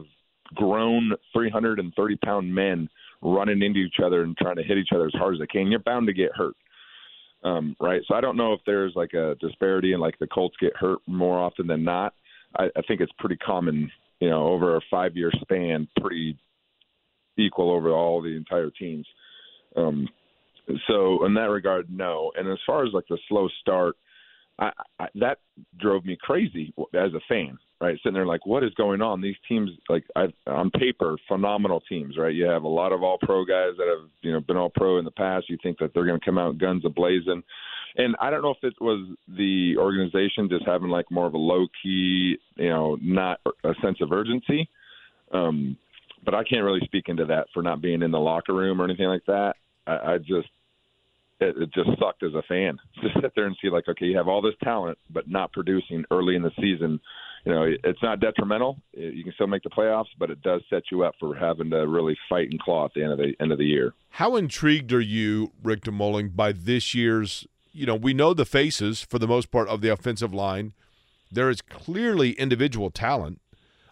grown 0.54 1.14
330 1.34 2.16
pound 2.18 2.54
men 2.54 2.90
running 3.22 3.62
into 3.62 3.80
each 3.80 4.00
other 4.04 4.24
and 4.24 4.38
trying 4.38 4.58
to 4.58 4.64
hit 4.64 4.78
each 4.78 4.90
other 4.94 5.08
as 5.08 5.14
hard 5.14 5.34
as 5.36 5.40
they 5.40 5.48
can. 5.48 5.72
You're 5.72 5.80
bound 5.80 6.08
to 6.08 6.14
get 6.14 6.36
hurt, 6.36 6.56
um, 7.46 7.76
right? 7.80 8.02
So 8.08 8.16
I 8.16 8.22
don't 8.22 8.38
know 8.38 8.54
if 8.54 8.60
there's 8.66 8.94
like 8.96 9.14
a 9.14 9.36
disparity 9.40 9.94
and 9.94 10.02
like 10.02 10.18
the 10.20 10.28
Colts 10.28 10.56
get 10.60 10.76
hurt 10.76 11.00
more 11.06 11.40
often 11.40 11.68
than 11.68 11.84
not. 11.84 12.16
I, 12.58 12.66
I 12.76 12.82
think 12.88 13.02
it's 13.02 13.12
pretty 13.20 13.38
common, 13.38 13.90
you 14.20 14.30
know, 14.30 14.48
over 14.48 14.76
a 14.76 14.82
five 14.90 15.16
year 15.16 15.32
span, 15.42 15.88
pretty 16.02 16.38
equal 17.38 17.72
over 17.72 17.92
all 17.92 18.22
the 18.22 18.36
entire 18.36 18.72
teams. 18.72 19.06
Um, 19.78 20.10
so 20.88 21.24
in 21.26 21.36
that 21.36 21.50
regard, 21.52 21.88
no. 21.90 22.32
And 22.36 22.52
as 22.52 22.58
far 22.66 22.84
as 22.84 22.94
like 22.94 23.06
the 23.10 23.20
slow 23.30 23.48
start, 23.62 23.96
I, 24.58 24.72
I, 25.00 25.08
that 25.16 25.38
drove 25.80 26.04
me 26.04 26.18
crazy 26.20 26.74
as 26.96 27.14
a 27.14 27.22
fan. 27.30 27.60
Right, 27.82 27.98
sitting 27.98 28.14
there 28.14 28.26
like, 28.26 28.46
what 28.46 28.64
is 28.64 28.74
going 28.76 29.02
on? 29.02 29.20
These 29.20 29.36
teams, 29.50 29.70
like 29.90 30.06
I, 30.16 30.28
on 30.48 30.72
paper, 30.72 31.18
phenomenal 31.28 31.82
teams. 31.82 32.18
Right, 32.18 32.34
you 32.34 32.46
have 32.46 32.64
a 32.64 32.70
lot 32.70 32.94
of 32.94 33.04
All-Pro 33.04 33.44
guys 33.44 33.72
that 33.78 33.88
have 33.88 34.10
you 34.22 34.32
know 34.32 34.40
been 34.40 34.56
All-Pro 34.56 34.98
in 34.98 35.04
the 35.04 35.12
past. 35.12 35.50
You 35.50 35.58
think 35.62 35.80
that 35.80 35.94
they're 35.94 36.06
going 36.06 36.20
to 36.20 36.26
come 36.26 36.38
out 36.38 36.58
guns 36.58 36.84
a 36.86 36.90
blazing, 36.90 37.44
and 37.98 38.16
I 38.22 38.30
don't 38.30 38.42
know 38.42 38.52
if 38.52 38.64
it 38.64 38.76
was 38.80 39.06
the 39.28 39.76
organization 39.78 40.48
just 40.50 40.66
having 40.66 40.88
like 40.90 41.12
more 41.12 41.26
of 41.26 41.34
a 41.34 41.38
low-key, 41.38 42.38
you 42.56 42.70
know, 42.70 42.98
not 43.02 43.42
a 43.66 43.74
sense 43.84 43.98
of 44.02 44.14
urgency. 44.14 44.70
Um, 45.34 45.78
but 46.24 46.34
I 46.34 46.44
can't 46.44 46.64
really 46.64 46.82
speak 46.86 47.06
into 47.08 47.26
that 47.26 47.48
for 47.54 47.62
not 47.62 47.82
being 47.82 48.02
in 48.02 48.12
the 48.12 48.20
locker 48.20 48.54
room 48.54 48.82
or 48.82 48.86
anything 48.86 49.08
like 49.08 49.26
that. 49.28 49.56
I, 49.86 50.14
I 50.14 50.18
just 50.18 50.48
it, 51.40 51.56
it 51.58 51.74
just 51.74 51.90
sucked 52.00 52.24
as 52.24 52.34
a 52.34 52.42
fan 52.44 52.78
to 53.02 53.10
sit 53.22 53.32
there 53.36 53.46
and 53.46 53.56
see 53.62 53.70
like, 53.70 53.88
okay, 53.88 54.06
you 54.06 54.18
have 54.18 54.28
all 54.28 54.42
this 54.42 54.56
talent, 54.64 54.98
but 55.10 55.30
not 55.30 55.54
producing 55.54 56.04
early 56.12 56.36
in 56.36 56.42
the 56.42 56.52
season. 56.60 57.00
You 57.46 57.54
know, 57.54 57.64
it's 57.84 58.02
not 58.02 58.20
detrimental. 58.20 58.82
You 58.94 59.24
can 59.24 59.32
still 59.34 59.46
make 59.46 59.62
the 59.62 59.70
playoffs, 59.70 60.08
but 60.18 60.32
it 60.32 60.42
does 60.42 60.62
set 60.68 60.84
you 60.92 61.04
up 61.04 61.14
for 61.20 61.36
having 61.36 61.70
to 61.70 61.88
really 61.88 62.18
fight 62.28 62.50
and 62.50 62.60
claw 62.60 62.86
at 62.86 62.94
the 62.96 63.04
end 63.04 63.12
of 63.12 63.20
the 63.20 63.36
end 63.40 63.52
of 63.52 63.60
the 63.60 63.66
year. 63.66 63.94
How 64.10 64.36
intrigued 64.36 64.92
are 64.92 65.00
you, 65.00 65.52
Rick 65.62 65.82
DeMulling, 65.82 66.36
by 66.36 66.52
this 66.52 66.96
year's? 66.96 67.46
You 67.72 67.86
know, 67.86 67.96
we 67.96 68.14
know 68.14 68.34
the 68.34 68.46
faces 68.46 69.02
for 69.02 69.20
the 69.20 69.28
most 69.28 69.52
part 69.52 69.68
of 69.68 69.82
the 69.82 69.90
offensive 69.90 70.34
line. 70.34 70.74
There 71.32 71.50
is 71.50 71.62
clearly 71.62 72.32
individual 72.32 72.90
talent 72.90 73.42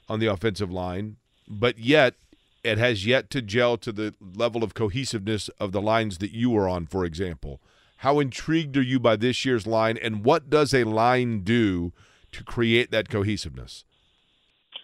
on 0.10 0.20
the 0.20 0.28
offensive 0.28 0.72
line, 0.72 1.18
but 1.48 1.78
yet 1.78 2.16
it 2.64 2.78
has 2.78 3.06
yet 3.06 3.30
to 3.32 3.42
gel 3.42 3.78
to 3.78 3.92
the 3.92 4.16
level 4.20 4.64
of 4.64 4.74
cohesiveness 4.74 5.50
of 5.60 5.74
the 5.74 5.82
lines 5.82 6.18
that 6.20 6.32
you 6.32 6.50
were 6.50 6.68
on, 6.68 6.88
for 6.88 7.06
example. 7.06 7.62
How 7.98 8.20
intrigued 8.20 8.78
are 8.78 8.82
you 8.82 9.00
by 9.00 9.16
this 9.16 9.46
year's 9.46 9.68
line, 9.68 9.98
and 9.98 10.24
what 10.26 10.50
does 10.50 10.74
a 10.74 10.86
line 10.86 11.42
do 11.42 11.94
to 12.34 12.44
create 12.44 12.92
that 12.92 13.10
cohesiveness? 13.10 13.86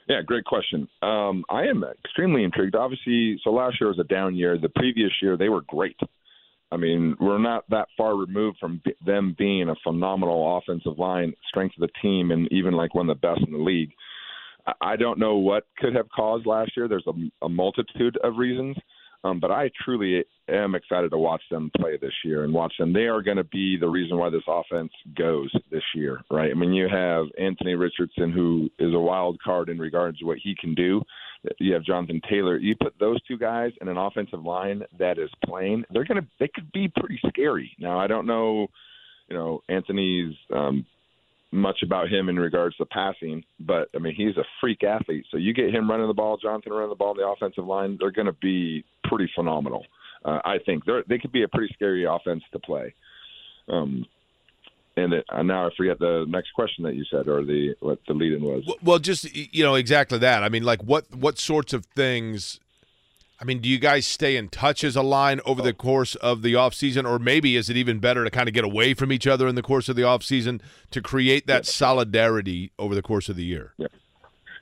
Yeah, 0.07 0.21
great 0.25 0.45
question. 0.45 0.87
Um, 1.03 1.43
I 1.49 1.63
am 1.65 1.83
extremely 1.83 2.43
intrigued. 2.43 2.75
Obviously, 2.75 3.39
so 3.43 3.51
last 3.51 3.79
year 3.79 3.89
was 3.89 3.99
a 3.99 4.03
down 4.05 4.35
year. 4.35 4.57
The 4.57 4.69
previous 4.69 5.11
year, 5.21 5.37
they 5.37 5.49
were 5.49 5.61
great. 5.67 5.97
I 6.71 6.77
mean, 6.77 7.15
we're 7.19 7.39
not 7.39 7.65
that 7.69 7.87
far 7.97 8.15
removed 8.15 8.57
from 8.59 8.81
b- 8.83 8.93
them 9.05 9.35
being 9.37 9.69
a 9.69 9.75
phenomenal 9.83 10.57
offensive 10.57 10.97
line, 10.97 11.33
strength 11.47 11.75
of 11.77 11.81
the 11.81 11.93
team, 12.01 12.31
and 12.31 12.47
even 12.51 12.73
like 12.73 12.93
one 12.95 13.09
of 13.09 13.15
the 13.19 13.27
best 13.27 13.41
in 13.45 13.51
the 13.53 13.59
league. 13.59 13.91
I- 14.67 14.73
I 14.81 14.95
don't 14.95 15.19
know 15.19 15.35
what 15.37 15.65
could 15.77 15.95
have 15.95 16.09
caused 16.09 16.45
last 16.45 16.75
year. 16.77 16.87
There's 16.87 17.07
a, 17.07 17.45
a 17.45 17.49
multitude 17.49 18.17
of 18.23 18.37
reasons. 18.37 18.77
Um, 19.23 19.39
but 19.39 19.51
I 19.51 19.69
truly 19.83 20.23
am 20.47 20.75
excited 20.75 21.11
to 21.11 21.17
watch 21.17 21.41
them 21.51 21.71
play 21.77 21.97
this 21.97 22.13
year 22.23 22.45
and 22.45 22.53
watch 22.53 22.73
them. 22.79 22.93
They 22.93 23.07
are 23.07 23.21
going 23.21 23.37
to 23.37 23.43
be 23.43 23.77
the 23.77 23.89
reason 23.89 24.17
why 24.17 24.29
this 24.29 24.43
offense 24.47 24.91
goes 25.17 25.51
this 25.71 25.83
year, 25.93 26.21
right? 26.31 26.51
I 26.51 26.53
mean, 26.53 26.73
you 26.73 26.87
have 26.87 27.25
Anthony 27.37 27.75
Richardson, 27.75 28.31
who 28.31 28.69
is 28.79 28.93
a 28.93 28.99
wild 28.99 29.41
card 29.43 29.69
in 29.69 29.77
regards 29.77 30.19
to 30.19 30.25
what 30.25 30.37
he 30.41 30.55
can 30.59 30.73
do. 30.73 31.01
You 31.59 31.73
have 31.73 31.83
Jonathan 31.83 32.21
Taylor. 32.29 32.57
You 32.57 32.75
put 32.81 32.93
those 32.99 33.21
two 33.23 33.37
guys 33.37 33.71
in 33.81 33.89
an 33.89 33.97
offensive 33.97 34.43
line 34.43 34.83
that 34.97 35.19
is 35.19 35.29
playing, 35.45 35.83
they're 35.91 36.05
going 36.05 36.21
to 36.21 36.27
they 36.39 36.49
could 36.53 36.71
be 36.71 36.91
pretty 36.97 37.19
scary. 37.27 37.71
Now, 37.79 37.99
I 37.99 38.07
don't 38.07 38.25
know, 38.25 38.67
you 39.29 39.35
know, 39.35 39.61
Anthony's 39.67 40.35
um, 40.53 40.85
much 41.51 41.81
about 41.83 42.09
him 42.09 42.29
in 42.29 42.37
regards 42.37 42.75
to 42.77 42.85
passing, 42.85 43.43
but 43.59 43.89
I 43.95 43.99
mean 43.99 44.13
he's 44.15 44.37
a 44.37 44.45
freak 44.61 44.83
athlete. 44.83 45.25
So 45.31 45.37
you 45.37 45.53
get 45.53 45.73
him 45.73 45.89
running 45.89 46.07
the 46.07 46.13
ball, 46.13 46.37
Jonathan 46.37 46.73
running 46.73 46.89
the 46.89 46.95
ball 46.95 47.15
the 47.15 47.27
offensive 47.27 47.65
line, 47.65 47.97
they're 47.99 48.11
going 48.11 48.27
to 48.27 48.33
be 48.33 48.83
pretty 49.05 49.29
phenomenal. 49.35 49.85
Uh, 50.23 50.39
I 50.43 50.57
think 50.65 50.85
they 50.85 50.99
they 51.07 51.17
could 51.17 51.31
be 51.31 51.43
a 51.43 51.47
pretty 51.47 51.73
scary 51.73 52.05
offense 52.05 52.43
to 52.51 52.59
play. 52.59 52.93
Um, 53.67 54.05
and 54.97 55.13
it, 55.13 55.25
uh, 55.29 55.43
now 55.43 55.67
I 55.67 55.69
forget 55.75 55.99
the 55.99 56.25
next 56.27 56.51
question 56.53 56.83
that 56.83 56.95
you 56.95 57.05
said 57.09 57.27
or 57.27 57.43
the 57.43 57.75
what 57.79 57.99
the 58.07 58.13
lead 58.13 58.33
in 58.33 58.43
was. 58.43 58.63
Well, 58.83 58.99
just 58.99 59.33
you 59.33 59.63
know 59.63 59.75
exactly 59.75 60.17
that. 60.19 60.43
I 60.43 60.49
mean, 60.49 60.63
like 60.63 60.83
what 60.83 61.13
what 61.15 61.39
sorts 61.39 61.73
of 61.73 61.85
things 61.95 62.59
I 63.41 63.45
mean, 63.45 63.59
do 63.59 63.69
you 63.69 63.79
guys 63.79 64.05
stay 64.05 64.35
in 64.35 64.49
touch 64.49 64.83
as 64.83 64.97
a 64.97 65.01
line 65.01 65.39
over 65.45 65.61
the 65.61 65.73
course 65.73 66.15
of 66.15 66.41
the 66.41 66.53
offseason? 66.53 67.09
Or 67.09 67.19
maybe 67.19 67.55
is 67.55 67.69
it 67.69 67.77
even 67.77 67.99
better 67.99 68.25
to 68.25 68.29
kind 68.29 68.49
of 68.49 68.53
get 68.53 68.65
away 68.65 68.93
from 68.93 69.13
each 69.13 69.27
other 69.27 69.47
in 69.47 69.55
the 69.55 69.61
course 69.61 69.87
of 69.87 69.95
the 69.95 70.01
offseason 70.01 70.59
to 70.91 71.01
create 71.01 71.47
that 71.47 71.65
solidarity 71.65 72.71
over 72.77 72.93
the 72.93 73.01
course 73.01 73.29
of 73.29 73.37
the 73.37 73.45
year? 73.45 73.73
Yeah. 73.77 73.87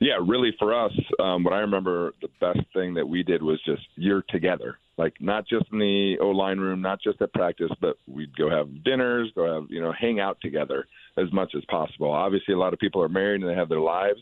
Yeah, 0.00 0.18
really 0.24 0.54
for 0.60 0.72
us, 0.72 0.92
um, 1.18 1.42
what 1.42 1.52
I 1.52 1.58
remember 1.58 2.14
the 2.22 2.28
best 2.40 2.60
thing 2.72 2.94
that 2.94 3.08
we 3.08 3.24
did 3.24 3.42
was 3.42 3.60
just 3.64 3.82
you're 3.96 4.22
together. 4.28 4.78
Like 4.96 5.14
not 5.20 5.44
just 5.48 5.66
in 5.72 5.80
the 5.80 6.18
O 6.20 6.28
line 6.28 6.58
room, 6.60 6.80
not 6.80 7.02
just 7.02 7.20
at 7.20 7.32
practice, 7.32 7.70
but 7.80 7.96
we'd 8.06 8.36
go 8.36 8.48
have 8.48 8.84
dinners, 8.84 9.32
go 9.34 9.60
have, 9.60 9.70
you 9.70 9.80
know, 9.80 9.92
hang 9.92 10.20
out 10.20 10.40
together 10.40 10.86
as 11.16 11.32
much 11.32 11.54
as 11.56 11.64
possible. 11.64 12.12
Obviously 12.12 12.54
a 12.54 12.58
lot 12.58 12.72
of 12.72 12.78
people 12.78 13.02
are 13.02 13.08
married 13.08 13.40
and 13.40 13.50
they 13.50 13.56
have 13.56 13.68
their 13.68 13.80
lives, 13.80 14.20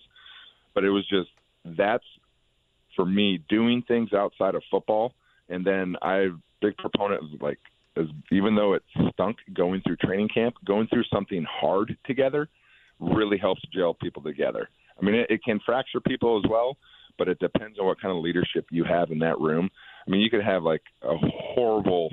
but 0.75 0.83
it 0.83 0.91
was 0.91 1.07
just 1.09 1.29
that's 1.77 2.05
for 2.97 3.05
me 3.05 3.39
doing 3.49 3.83
things 3.87 4.13
outside 4.13 4.55
of 4.55 4.63
football. 4.71 5.13
And 5.49 5.65
then 5.65 5.97
I'm 6.03 6.43
big 6.61 6.77
proponent 6.79 7.23
of 7.23 7.43
like, 7.43 7.59
as 7.97 8.07
even 8.33 8.57
though 8.57 8.75
it 8.75 8.83
stunk 9.13 9.37
going 9.55 9.83
through 9.83 9.97
training 9.97 10.29
camp, 10.29 10.57
going 10.65 10.89
through 10.89 11.05
something 11.05 11.47
hard 11.49 11.97
together 12.05 12.49
really 12.99 13.39
helps 13.39 13.63
gel 13.73 13.95
people 13.95 14.23
together. 14.23 14.69
I 15.01 15.05
mean, 15.05 15.15
it, 15.15 15.31
it 15.31 15.45
can 15.45 15.61
fracture 15.61 16.01
people 16.01 16.41
as 16.43 16.51
well, 16.51 16.77
but 17.19 17.29
it 17.29 17.39
depends 17.39 17.79
on 17.79 17.87
what 17.87 18.01
kind 18.01 18.17
of 18.17 18.23
leadership 18.23 18.67
you 18.71 18.85
have 18.85 19.11
in 19.11 19.19
that 19.21 19.39
room. 19.39 19.71
I 20.07 20.11
mean, 20.11 20.21
you 20.21 20.31
could 20.31 20.43
have 20.43 20.63
like 20.63 20.83
a 21.03 21.17
horrible, 21.17 22.11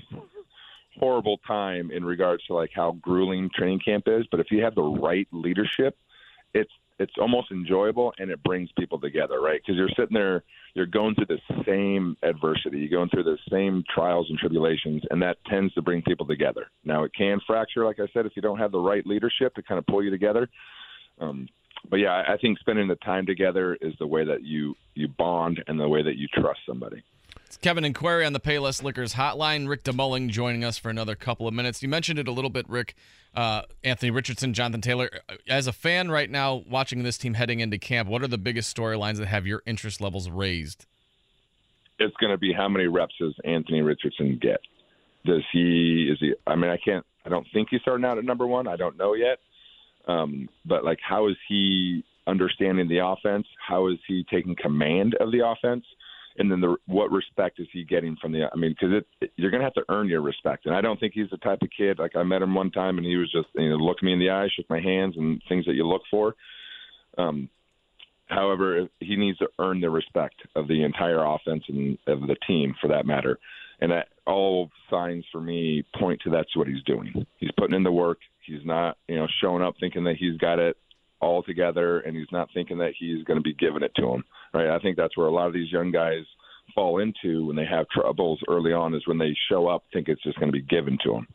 horrible 1.00 1.40
time 1.48 1.92
in 1.92 2.04
regards 2.04 2.46
to 2.46 2.54
like 2.54 2.72
how 2.74 2.98
grueling 3.02 3.50
training 3.54 3.80
camp 3.80 4.06
is, 4.08 4.26
but 4.30 4.40
if 4.40 4.52
you 4.52 4.64
have 4.64 4.76
the 4.76 4.84
right 4.84 5.28
leadership, 5.32 5.98
it's 6.54 6.72
it's 7.04 7.14
almost 7.20 7.52
enjoyable 7.52 8.14
and 8.18 8.32
it 8.32 8.42
brings 8.44 8.70
people 8.80 9.00
together, 9.00 9.42
right? 9.42 9.62
Because 9.62 9.78
you're 9.78 9.90
sitting 9.90 10.14
there, 10.14 10.44
you're 10.74 10.86
going 10.86 11.16
through 11.16 11.28
the 11.28 11.64
same 11.68 12.16
adversity, 12.24 12.80
you're 12.80 12.98
going 12.98 13.10
through 13.10 13.24
the 13.24 13.38
same 13.52 13.84
trials 13.94 14.28
and 14.30 14.40
tribulations, 14.40 15.04
and 15.12 15.22
that 15.22 15.38
tends 15.50 15.74
to 15.74 15.82
bring 15.82 16.02
people 16.02 16.26
together. 16.26 16.68
Now, 16.86 17.04
it 17.04 17.12
can 17.16 17.40
fracture, 17.46 17.86
like 17.86 18.00
I 18.00 18.08
said, 18.14 18.26
if 18.26 18.34
you 18.36 18.42
don't 18.42 18.58
have 18.58 18.72
the 18.72 18.80
right 18.80 19.06
leadership 19.06 19.54
to 19.56 19.62
kind 19.62 19.78
of 19.78 19.86
pull 19.86 20.04
you 20.04 20.10
together. 20.10 20.48
Um, 21.20 21.48
but 21.90 21.98
yeah, 21.98 22.24
I 22.28 22.38
think 22.38 22.60
spending 22.60 22.88
the 22.88 22.96
time 22.96 23.26
together 23.26 23.78
is 23.82 23.94
the 24.00 24.08
way 24.08 24.24
that 24.26 24.44
you 24.44 24.76
you 24.96 25.10
bond 25.10 25.62
and 25.68 25.78
the 25.78 25.90
way 25.90 26.02
that 26.02 26.16
you 26.16 26.28
trust 26.34 26.60
somebody. 26.66 27.04
It's 27.54 27.60
Kevin 27.60 27.86
and 27.86 27.94
Query 27.94 28.26
on 28.26 28.34
the 28.34 28.40
Payless 28.40 28.82
Liquors 28.82 29.14
hotline. 29.14 29.68
Rick 29.68 29.84
DeMulling 29.84 30.30
joining 30.30 30.64
us 30.64 30.80
for 30.80 30.90
another 30.90 31.14
couple 31.14 31.48
of 31.48 31.54
minutes. 31.54 31.84
You 31.84 31.88
mentioned 31.88 32.18
it 32.18 32.28
a 32.28 32.32
little 32.32 32.50
bit, 32.50 32.68
Rick. 32.68 32.96
Uh, 33.36 33.62
Anthony 33.84 34.10
Richardson, 34.10 34.56
Jonathan 34.56 34.82
Taylor. 34.82 35.12
As 35.48 35.68
a 35.68 35.72
fan 35.72 36.10
right 36.10 36.32
now 36.32 36.64
watching 36.68 37.04
this 37.04 37.16
team 37.16 37.36
heading 37.36 37.60
into 37.60 37.78
camp, 37.78 38.10
what 38.10 38.24
are 38.24 38.28
the 38.28 38.40
biggest 38.40 38.76
storylines 38.76 39.18
that 39.18 39.28
have 39.28 39.46
your 39.46 39.62
interest 39.68 40.02
levels 40.02 40.32
raised? 40.32 40.88
It's 42.00 42.16
going 42.18 42.32
to 42.32 42.40
be 42.40 42.54
how 42.54 42.68
many 42.68 42.88
reps 42.88 43.14
does 43.20 43.36
Anthony 43.46 43.84
Richardson 43.84 44.40
get? 44.42 44.62
Does 45.24 45.44
he 45.52 46.10
is 46.12 46.18
he? 46.20 46.34
I 46.48 46.56
mean, 46.56 46.72
I 46.72 46.78
can't. 46.84 47.06
I 47.24 47.30
don't 47.30 47.46
think 47.54 47.68
he's 47.70 47.82
starting 47.82 48.04
out 48.04 48.18
at 48.18 48.26
number 48.26 48.48
one. 48.48 48.68
I 48.68 48.78
don't 48.78 48.98
know 48.98 49.14
yet. 49.14 49.38
Um, 50.08 50.50
but 50.66 50.84
like, 50.84 50.98
how 51.08 51.28
is 51.28 51.38
he 51.48 52.04
understanding 52.26 52.88
the 52.88 53.06
offense? 53.06 53.46
How 53.64 53.90
is 53.90 54.00
he 54.08 54.26
taking 54.28 54.56
command 54.56 55.14
of 55.20 55.32
the 55.32 55.48
offense? 55.48 55.86
And 56.38 56.52
then 56.52 56.62
the 56.62 56.76
what 56.88 57.12
respect 57.12 57.60
is 57.60 57.68
he 57.72 57.84
getting 57.84 58.18
from 58.22 58.32
the? 58.32 58.48
I 58.52 58.56
mean, 58.56 58.76
because 58.80 59.04
you're 59.36 59.52
going 59.52 59.62
to 59.62 59.66
have 59.66 59.74
to 59.76 59.86
earn 59.90 60.08
your 60.08 60.22
respect. 60.22 60.66
And 60.66 60.76
I 60.76 60.82
don't 60.82 61.00
think 61.00 61.14
he's 61.14 61.30
the 61.30 61.38
type 61.38 61.62
of 61.62 61.70
kid 61.76 62.00
like 62.00 62.16
I 62.16 62.24
met 62.24 62.42
him 62.42 62.56
one 62.56 62.72
time 62.72 62.98
and 62.98 63.06
he 63.06 63.18
was 63.18 63.32
just 63.32 63.48
you 63.56 63.70
know 63.70 63.76
looked 63.76 64.04
me 64.04 64.14
in 64.14 64.20
the 64.20 64.32
eye, 64.32 64.48
shook 64.56 64.70
my 64.70 64.82
hands, 64.82 65.16
and 65.18 65.42
things 65.48 65.66
that 65.66 65.76
you 65.76 65.88
look 65.88 66.02
for. 66.10 66.36
Um, 67.18 67.50
however, 68.28 68.88
he 69.00 69.16
needs 69.16 69.38
to 69.40 69.48
earn 69.60 69.80
the 69.80 69.90
respect 69.90 70.36
of 70.56 70.68
the 70.68 70.84
entire 70.84 71.24
offense 71.24 71.64
and 71.68 71.98
of 72.08 72.22
the 72.22 72.36
team 72.48 72.74
for 72.82 72.88
that 72.88 73.06
matter. 73.06 73.38
And 73.80 73.92
that, 73.92 74.08
all 74.26 74.72
signs 74.90 75.26
for 75.32 75.42
me 75.42 75.84
point 76.00 76.22
to 76.24 76.30
that's 76.30 76.56
what 76.56 76.68
he's 76.68 76.84
doing. 76.84 77.26
He's 77.38 77.52
putting 77.58 77.76
in 77.76 77.84
the 77.84 77.92
work. 77.92 78.20
He's 78.46 78.66
not, 78.66 78.98
you 79.08 79.16
know, 79.16 79.28
showing 79.42 79.62
up 79.62 79.76
thinking 79.80 80.06
that 80.06 80.16
he's 80.18 80.38
got 80.38 80.60
it 80.60 80.78
all 81.24 81.44
together, 81.44 82.00
and 82.00 82.16
he's 82.16 82.32
not 82.32 82.50
thinking 82.54 82.78
that 82.80 82.94
he's 82.98 83.24
going 83.24 83.38
to 83.38 83.44
be 83.44 83.54
giving 83.54 83.84
it 83.84 83.94
to 83.96 84.14
him. 84.14 84.24
Right? 84.54 84.70
I 84.70 84.80
think 84.80 84.98
that's 84.98 85.18
where 85.18 85.28
a 85.28 85.32
lot 85.32 85.48
of 85.48 85.54
these 85.54 85.72
young 85.72 85.92
guys 85.92 86.26
fall 86.76 87.00
into 87.00 87.48
when 87.48 87.56
they 87.56 87.66
have 87.66 87.88
troubles 87.90 88.40
early 88.48 88.72
on 88.72 88.94
is 88.96 89.06
when 89.08 89.18
they 89.18 89.36
show 89.50 89.68
up 89.68 89.84
think 89.92 90.08
it's 90.08 90.24
just 90.24 90.40
going 90.40 90.52
to 90.52 90.58
be 90.58 90.62
given 90.62 90.98
to 91.04 91.12
them. 91.12 91.28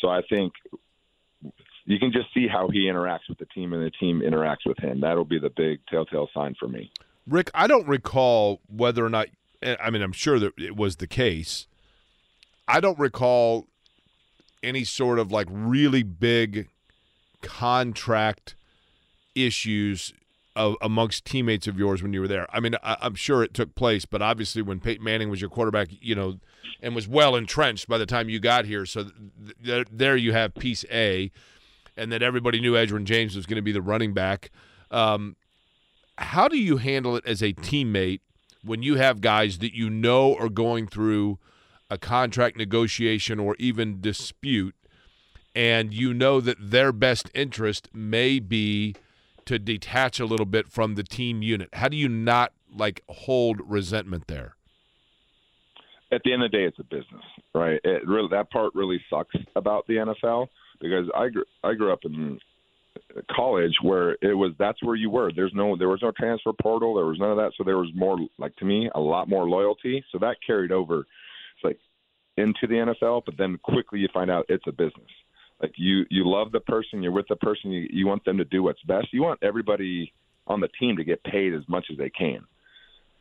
So 0.00 0.08
I 0.08 0.22
think 0.28 0.52
you 1.84 1.98
can 1.98 2.12
just 2.12 2.32
see 2.34 2.46
how 2.48 2.68
he 2.68 2.80
interacts 2.80 3.28
with 3.28 3.38
the 3.38 3.46
team 3.46 3.72
and 3.72 3.84
the 3.84 3.90
team 3.90 4.20
interacts 4.20 4.66
with 4.66 4.78
him. 4.78 5.00
That'll 5.00 5.24
be 5.24 5.38
the 5.38 5.50
big 5.50 5.80
telltale 5.86 6.28
sign 6.34 6.54
for 6.58 6.68
me. 6.68 6.90
Rick, 7.26 7.50
I 7.54 7.66
don't 7.66 7.86
recall 7.86 8.60
whether 8.68 9.04
or 9.04 9.10
not. 9.10 9.28
Eh, 9.62 9.76
I 9.82 9.90
mean, 9.90 10.02
I'm 10.02 10.12
sure 10.12 10.38
that 10.38 10.52
it 10.58 10.76
was 10.76 10.96
the 10.96 11.06
case. 11.06 11.66
I 12.66 12.80
don't 12.80 12.98
recall 12.98 13.66
any 14.62 14.84
sort 14.84 15.18
of 15.18 15.30
like 15.30 15.46
really 15.50 16.02
big 16.02 16.68
contract 17.42 18.54
issues 19.34 20.12
of, 20.56 20.76
amongst 20.80 21.24
teammates 21.24 21.66
of 21.66 21.78
yours 21.78 22.02
when 22.02 22.12
you 22.12 22.20
were 22.20 22.28
there. 22.28 22.46
I 22.54 22.60
mean, 22.60 22.76
I, 22.82 22.96
am 23.02 23.14
sure 23.14 23.42
it 23.42 23.54
took 23.54 23.74
place, 23.74 24.04
but 24.04 24.22
obviously 24.22 24.62
when 24.62 24.80
Peyton 24.80 25.04
Manning 25.04 25.30
was 25.30 25.40
your 25.40 25.50
quarterback, 25.50 25.88
you 26.00 26.14
know, 26.14 26.38
and 26.80 26.94
was 26.94 27.08
well 27.08 27.34
entrenched 27.34 27.88
by 27.88 27.98
the 27.98 28.06
time 28.06 28.28
you 28.28 28.38
got 28.38 28.64
here. 28.64 28.86
So 28.86 29.04
th- 29.04 29.14
th- 29.64 29.86
there 29.90 30.16
you 30.16 30.32
have 30.32 30.54
piece 30.54 30.84
A, 30.90 31.30
and 31.96 32.12
that 32.12 32.22
everybody 32.22 32.60
knew 32.60 32.72
Edgerrin 32.72 33.04
James 33.04 33.36
was 33.36 33.46
going 33.46 33.56
to 33.56 33.62
be 33.62 33.72
the 33.72 33.82
running 33.82 34.12
back. 34.12 34.50
Um, 34.90 35.36
how 36.18 36.48
do 36.48 36.56
you 36.56 36.76
handle 36.76 37.16
it 37.16 37.26
as 37.26 37.42
a 37.42 37.52
teammate 37.52 38.20
when 38.62 38.82
you 38.82 38.96
have 38.96 39.20
guys 39.20 39.58
that 39.58 39.74
you 39.74 39.90
know 39.90 40.36
are 40.36 40.48
going 40.48 40.86
through 40.86 41.38
a 41.90 41.98
contract 41.98 42.56
negotiation 42.56 43.38
or 43.38 43.56
even 43.58 44.00
dispute, 44.00 44.74
and 45.54 45.92
you 45.92 46.14
know 46.14 46.40
that 46.40 46.56
their 46.60 46.92
best 46.92 47.30
interest 47.34 47.88
may 47.92 48.38
be 48.38 48.94
to 49.46 49.58
detach 49.58 50.20
a 50.20 50.26
little 50.26 50.46
bit 50.46 50.70
from 50.70 50.94
the 50.94 51.02
team 51.02 51.42
unit? 51.42 51.68
How 51.72 51.88
do 51.88 51.96
you 51.96 52.08
not 52.08 52.52
like 52.74 53.02
hold 53.08 53.60
resentment 53.64 54.26
there? 54.26 54.54
At 56.12 56.22
the 56.24 56.32
end 56.32 56.44
of 56.44 56.50
the 56.50 56.58
day, 56.58 56.64
it's 56.64 56.78
a 56.78 56.84
business, 56.84 57.24
right? 57.54 57.80
It 57.82 58.06
really 58.06 58.28
that 58.30 58.50
part 58.50 58.74
really 58.74 59.00
sucks 59.10 59.34
about 59.56 59.86
the 59.86 59.94
NFL 59.94 60.48
because 60.80 61.08
I 61.14 61.28
grew, 61.28 61.44
I 61.62 61.74
grew 61.74 61.92
up 61.92 62.00
in 62.04 62.38
college 63.34 63.74
where 63.82 64.12
it 64.22 64.34
was 64.36 64.52
that's 64.58 64.82
where 64.82 64.94
you 64.94 65.10
were. 65.10 65.32
There's 65.34 65.52
no 65.54 65.76
there 65.76 65.88
was 65.88 66.02
no 66.02 66.12
transfer 66.12 66.52
portal, 66.60 66.94
there 66.94 67.06
was 67.06 67.18
none 67.18 67.30
of 67.30 67.36
that, 67.38 67.52
so 67.56 67.64
there 67.64 67.78
was 67.78 67.90
more 67.94 68.18
like 68.38 68.54
to 68.56 68.64
me 68.64 68.90
a 68.94 69.00
lot 69.00 69.28
more 69.28 69.48
loyalty. 69.48 70.04
So 70.12 70.18
that 70.18 70.36
carried 70.46 70.72
over, 70.72 71.00
it's 71.00 71.64
like 71.64 71.78
into 72.36 72.66
the 72.66 72.94
NFL, 73.02 73.22
but 73.26 73.36
then 73.36 73.58
quickly 73.62 74.00
you 74.00 74.08
find 74.12 74.30
out 74.30 74.46
it's 74.48 74.66
a 74.66 74.72
business. 74.72 75.10
Like 75.62 75.72
you 75.76 76.04
you 76.10 76.28
love 76.28 76.52
the 76.52 76.60
person, 76.60 77.02
you're 77.02 77.12
with 77.12 77.28
the 77.28 77.36
person, 77.36 77.70
you, 77.70 77.86
you 77.90 78.06
want 78.06 78.24
them 78.24 78.38
to 78.38 78.44
do 78.44 78.62
what's 78.62 78.82
best. 78.82 79.08
You 79.12 79.22
want 79.22 79.40
everybody 79.42 80.12
on 80.46 80.60
the 80.60 80.68
team 80.80 80.96
to 80.96 81.04
get 81.04 81.22
paid 81.24 81.54
as 81.54 81.62
much 81.68 81.86
as 81.90 81.98
they 81.98 82.10
can. 82.10 82.40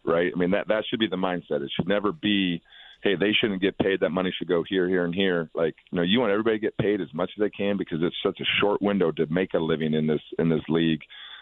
right? 0.05 0.31
I 0.35 0.39
mean, 0.39 0.51
that 0.51 0.67
that 0.67 0.83
should 0.89 0.99
be 0.99 1.07
the 1.07 1.15
mindset. 1.15 1.61
It 1.63 1.71
should 1.75 1.87
never 1.87 2.11
be, 2.11 2.61
hey, 3.03 3.15
they 3.15 3.31
shouldn't 3.39 3.61
get 3.61 3.77
paid. 3.77 4.01
That 4.01 4.09
money 4.09 4.33
should 4.37 4.47
go 4.47 4.63
here, 4.67 4.87
here, 4.89 5.05
and 5.05 5.13
here. 5.15 5.49
Like, 5.53 5.75
you 5.91 5.97
know, 5.97 6.03
you 6.03 6.19
want 6.19 6.31
everybody 6.31 6.57
to 6.57 6.61
get 6.61 6.77
paid 6.77 7.01
as 7.01 7.13
much 7.13 7.31
as 7.37 7.41
they 7.41 7.49
can 7.49 7.77
because 7.77 7.99
it's 8.01 8.15
such 8.23 8.39
a 8.41 8.59
short 8.61 8.81
window 8.81 9.11
to 9.11 9.25
make 9.27 9.53
a 9.53 9.59
living 9.59 9.93
in 9.93 10.07
this 10.07 10.21
in 10.39 10.49
this 10.49 10.63
league. 10.69 11.01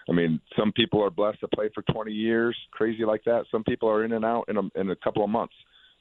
I 0.10 0.13
mean, 0.13 0.41
some 0.58 0.71
people 0.71 1.04
are 1.04 1.12
blessed 1.12 1.41
to 1.41 1.47
play 1.47 1.69
for 1.73 1.84
20 1.84 2.12
years, 2.12 2.58
crazy 2.71 3.06
like 3.06 3.23
that. 3.25 3.45
Some 3.51 3.63
people 3.63 3.89
are 3.89 4.04
in 4.04 4.13
and 4.13 4.25
out 4.25 4.45
in 4.49 4.58
a, 4.58 4.62
in 4.80 4.89
a 4.89 4.95
couple 4.95 5.23
of 5.23 5.30
months. 5.30 5.54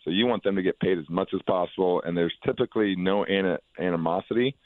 So 0.05 0.11
you 0.11 0.27
want 0.27 0.43
them 0.43 0.57
to 0.57 0.63
get 0.63 0.81
paid 0.81 0.99
as 0.99 1.05
much 1.11 1.31
as 1.35 1.41
possible, 1.47 2.03
and 2.05 2.17
there's 2.17 2.33
typically 2.45 2.97
no 2.97 3.25
an- 3.25 3.59
animosity 3.79 4.57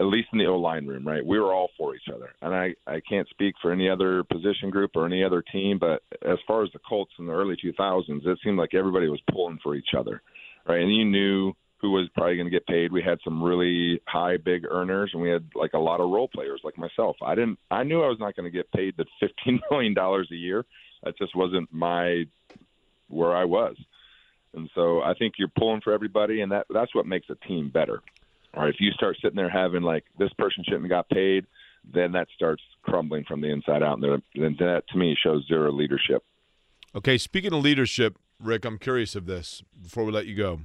at 0.00 0.06
least 0.06 0.28
in 0.32 0.38
the 0.38 0.46
O 0.46 0.56
line 0.56 0.86
room, 0.86 1.06
right? 1.06 1.24
We 1.24 1.38
were 1.38 1.52
all 1.52 1.68
for 1.76 1.94
each 1.94 2.08
other. 2.12 2.30
And 2.40 2.54
I, 2.54 2.74
I 2.86 3.00
can't 3.06 3.28
speak 3.28 3.54
for 3.60 3.70
any 3.70 3.88
other 3.88 4.24
position 4.24 4.70
group 4.70 4.92
or 4.94 5.04
any 5.04 5.22
other 5.22 5.42
team, 5.42 5.78
but 5.78 6.02
as 6.22 6.38
far 6.46 6.64
as 6.64 6.72
the 6.72 6.78
Colts 6.78 7.12
in 7.18 7.26
the 7.26 7.32
early 7.32 7.54
2000s, 7.62 8.26
it 8.26 8.38
seemed 8.42 8.56
like 8.56 8.72
everybody 8.72 9.08
was 9.08 9.20
pulling 9.30 9.58
for 9.62 9.74
each 9.74 9.90
other, 9.96 10.22
right? 10.66 10.80
And 10.80 10.96
you 10.96 11.04
knew 11.04 11.52
who 11.82 11.90
was 11.90 12.08
probably 12.14 12.36
going 12.36 12.46
to 12.46 12.50
get 12.50 12.66
paid. 12.66 12.92
We 12.92 13.02
had 13.02 13.18
some 13.22 13.42
really 13.42 14.00
high, 14.06 14.38
big 14.38 14.64
earners, 14.70 15.10
and 15.12 15.22
we 15.22 15.28
had 15.28 15.44
like 15.54 15.74
a 15.74 15.78
lot 15.78 16.00
of 16.00 16.08
role 16.08 16.28
players 16.28 16.62
like 16.64 16.78
myself. 16.78 17.16
I 17.22 17.34
didn't, 17.34 17.58
I 17.70 17.84
knew 17.84 18.02
I 18.02 18.08
was 18.08 18.18
not 18.18 18.34
going 18.34 18.50
to 18.50 18.56
get 18.56 18.72
paid 18.72 18.94
the 18.96 19.04
$15 19.22 19.60
million 19.70 19.94
a 19.98 20.34
year. 20.34 20.64
That 21.02 21.18
just 21.18 21.36
wasn't 21.36 21.68
my, 21.72 22.24
where 23.08 23.36
I 23.36 23.44
was. 23.44 23.76
And 24.54 24.68
so 24.74 25.02
I 25.02 25.12
think 25.18 25.34
you're 25.38 25.48
pulling 25.58 25.82
for 25.82 25.92
everybody, 25.92 26.40
and 26.40 26.52
that 26.52 26.66
that's 26.70 26.94
what 26.94 27.06
makes 27.06 27.28
a 27.30 27.36
team 27.46 27.68
better 27.68 28.00
or 28.54 28.68
if 28.68 28.76
you 28.80 28.90
start 28.92 29.16
sitting 29.22 29.36
there 29.36 29.50
having 29.50 29.82
like 29.82 30.04
this 30.18 30.32
person 30.38 30.64
shouldn't 30.64 30.84
have 30.84 30.90
got 30.90 31.08
paid, 31.08 31.46
then 31.92 32.12
that 32.12 32.28
starts 32.34 32.62
crumbling 32.82 33.24
from 33.24 33.40
the 33.40 33.48
inside 33.48 33.82
out, 33.82 34.02
and 34.02 34.22
then 34.34 34.56
that 34.58 34.82
to 34.88 34.98
me 34.98 35.16
shows 35.20 35.46
zero 35.46 35.72
leadership. 35.72 36.22
Okay, 36.94 37.18
speaking 37.18 37.52
of 37.52 37.62
leadership, 37.62 38.18
Rick, 38.42 38.64
I'm 38.64 38.78
curious 38.78 39.14
of 39.14 39.26
this 39.26 39.62
before 39.80 40.04
we 40.04 40.12
let 40.12 40.26
you 40.26 40.34
go. 40.34 40.60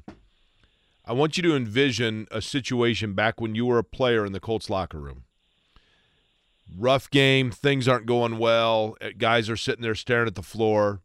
I 1.05 1.13
want 1.13 1.37
you 1.37 1.43
to 1.43 1.55
envision 1.55 2.27
a 2.31 2.41
situation 2.41 3.13
back 3.13 3.39
when 3.39 3.53
you 3.53 3.65
were 3.65 3.77
a 3.77 3.83
player 3.83 4.25
in 4.25 4.31
the 4.31 4.39
Colts 4.39 4.69
locker 4.69 4.99
room. 4.99 5.23
Rough 6.75 7.11
game, 7.11 7.51
things 7.51 7.87
aren't 7.87 8.07
going 8.07 8.39
well, 8.39 8.97
eh, 8.99 9.11
guys 9.15 9.49
are 9.49 9.55
sitting 9.55 9.83
there 9.83 9.93
staring 9.93 10.27
at 10.27 10.33
the 10.33 10.41
floor 10.41 11.01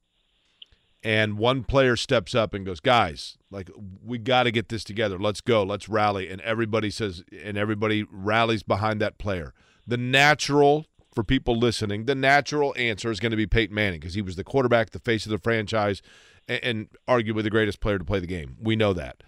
and 1.03 1.39
one 1.39 1.65
player 1.65 1.97
steps 1.97 2.35
up 2.35 2.55
and 2.55 2.67
goes, 2.67 2.81
"Guys, 2.81 3.39
like 3.51 3.71
we 4.05 4.19
got 4.19 4.45
to 4.45 4.51
get 4.51 4.69
this 4.69 4.85
together. 4.85 5.19
Let's 5.19 5.41
go. 5.41 5.63
Let's 5.63 5.89
rally." 5.89 6.29
And 6.29 6.41
everybody 6.43 6.91
says 6.91 7.25
and 7.43 7.57
everybody 7.57 8.05
rallies 8.11 8.63
behind 8.63 9.01
that 9.01 9.19
player. 9.19 9.55
The 9.87 9.97
natural 9.97 10.87
for 11.15 11.25
people 11.25 11.59
listening, 11.59 12.05
the 12.05 12.15
natural 12.15 12.75
answer 12.77 13.11
is 13.11 13.21
going 13.21 13.31
to 13.31 13.37
be 13.37 13.47
Peyton 13.47 13.75
Manning 13.75 14.01
because 14.01 14.15
he 14.15 14.23
was 14.23 14.37
the 14.37 14.45
quarterback, 14.45 14.91
the 14.91 15.01
face 15.01 15.27
of 15.27 15.31
the 15.31 15.39
franchise, 15.39 16.03
and, 16.47 16.63
and 16.63 16.89
arguably 17.09 17.43
the 17.43 17.51
greatest 17.51 17.81
player 17.81 17.99
to 17.99 18.05
play 18.05 18.21
the 18.21 18.27
game. 18.27 18.57
We 18.61 18.77
know 18.77 18.93
that. 18.93 19.23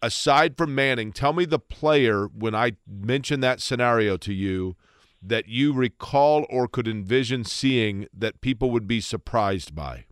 Aside 0.00 0.56
from 0.56 0.74
Manning, 0.74 1.12
tell 1.12 1.32
me 1.32 1.44
the 1.44 1.60
player 1.60 2.26
when 2.26 2.56
I 2.56 2.72
mentioned 2.88 3.42
that 3.44 3.60
scenario 3.60 4.16
to 4.16 4.32
you 4.32 4.76
that 5.22 5.46
you 5.46 5.72
recall 5.72 6.44
or 6.50 6.66
could 6.66 6.88
envision 6.88 7.44
seeing 7.44 8.08
that 8.12 8.40
people 8.40 8.72
would 8.72 8.88
be 8.88 9.00
surprised 9.00 9.74
by 9.74 10.06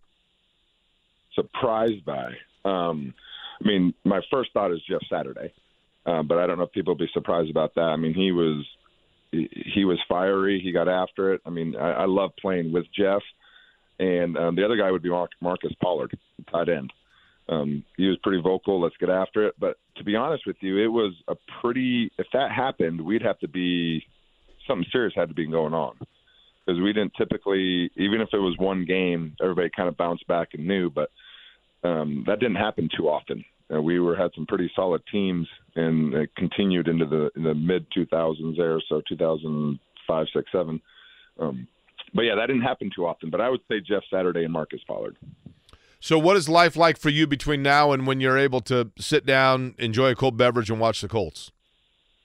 surprised 1.41 2.05
by. 2.05 2.33
Um, 2.65 3.15
I 3.63 3.67
mean, 3.67 3.95
my 4.05 4.21
first 4.31 4.51
thought 4.53 4.73
is 4.73 4.81
Jeff 4.89 5.01
Saturday, 5.11 5.53
uh, 6.07 6.23
but 6.23 6.39
I 6.39 6.47
don't 6.47 6.59
know 6.59 6.65
if 6.65 6.73
people 6.73 6.95
will 6.95 7.07
be 7.07 7.11
surprised 7.13 7.51
about 7.51 7.75
that. 7.75 7.83
I 7.83 7.97
mean, 7.97 8.15
he 8.15 8.33
was 8.33 8.65
he, 9.31 9.49
he 9.75 9.85
was 9.85 9.99
fiery. 10.09 10.61
He 10.63 10.73
got 10.73 10.89
after 10.89 11.35
it. 11.35 11.41
I 11.47 11.51
mean, 11.51 11.77
I, 11.77 11.93
I 11.93 12.05
love 12.07 12.31
playing 12.41 12.73
with 12.73 12.87
Jeff, 12.97 13.23
and 13.99 14.37
um, 14.37 14.57
the 14.57 14.65
other 14.65 14.77
guy 14.77 14.91
would 14.91 15.03
be 15.03 15.11
Mark, 15.11 15.31
Marcus 15.41 15.73
Pollard, 15.83 16.17
tight 16.51 16.69
end. 16.69 16.93
Um, 17.49 17.85
he 17.97 18.07
was 18.07 18.19
pretty 18.23 18.41
vocal. 18.41 18.81
Let's 18.81 18.97
get 18.99 19.11
after 19.11 19.47
it. 19.47 19.55
But 19.59 19.77
to 19.97 20.05
be 20.05 20.15
honest 20.15 20.47
with 20.47 20.57
you, 20.61 20.79
it 20.79 20.89
was 20.89 21.13
a 21.29 21.35
pretty. 21.61 22.11
If 22.19 22.27
that 22.33 22.51
happened, 22.53 23.01
we'd 23.01 23.23
have 23.23 23.39
to 23.41 23.49
be 23.49 24.05
something 24.67 24.87
serious 24.93 25.15
had 25.17 25.29
to 25.29 25.35
be 25.35 25.47
going 25.47 25.75
on 25.75 25.97
because 26.65 26.81
we 26.81 26.93
didn't 26.93 27.15
typically, 27.17 27.91
even 27.97 28.21
if 28.21 28.29
it 28.33 28.39
was 28.39 28.57
one 28.59 28.85
game, 28.85 29.35
everybody 29.43 29.71
kind 29.75 29.89
of 29.89 29.97
bounced 29.97 30.27
back 30.29 30.51
and 30.55 30.67
knew. 30.67 30.91
But 30.91 31.11
um, 31.83 32.25
that 32.27 32.41
didn't 32.41 32.57
happen 32.57 32.89
too 32.97 33.09
often. 33.09 33.45
Uh, 33.73 33.81
we 33.81 34.01
were 34.01 34.17
had 34.17 34.31
some 34.35 34.47
pretty 34.47 34.71
solid 34.75 35.03
teams, 35.11 35.47
and 35.77 36.13
it 36.15 36.31
continued 36.37 36.89
into 36.89 37.07
the 37.07 37.31
in 37.37 37.43
the 37.43 37.55
mid 37.55 37.87
2000s 37.97 38.57
there, 38.57 38.81
so 38.89 39.01
2005, 39.09 40.27
six, 40.35 40.51
seven. 40.53 40.81
Um, 41.39 41.69
but 42.15 42.23
yeah, 42.23 42.35
that 42.35 42.47
didn't 42.47 42.63
happen 42.63 42.91
too 42.95 43.07
often. 43.07 43.31
But 43.31 43.41
I 43.41 43.49
would 43.49 43.61
say 43.71 43.81
Jeff 43.81 44.03
Saturday 44.11 44.45
and 44.45 44.53
Marcus 44.53 44.81
Pollard. 44.87 45.17
So, 46.01 46.19
what 46.19 46.37
is 46.37 46.49
life 46.49 46.77
like 46.77 46.97
for 46.97 47.11
you 47.11 47.27
between 47.27 47.63
now 47.63 47.93
and 47.93 48.07
when 48.07 48.21
you're 48.21 48.39
able 48.39 48.61
to 48.63 48.91
sit 48.99 49.27
down, 49.27 49.75
enjoy 49.79 50.11
a 50.11 50.15
cold 50.15 50.37
beverage, 50.37 50.71
and 50.71 50.81
watch 50.81 51.03
the 51.03 51.09
Colts? 51.09 51.53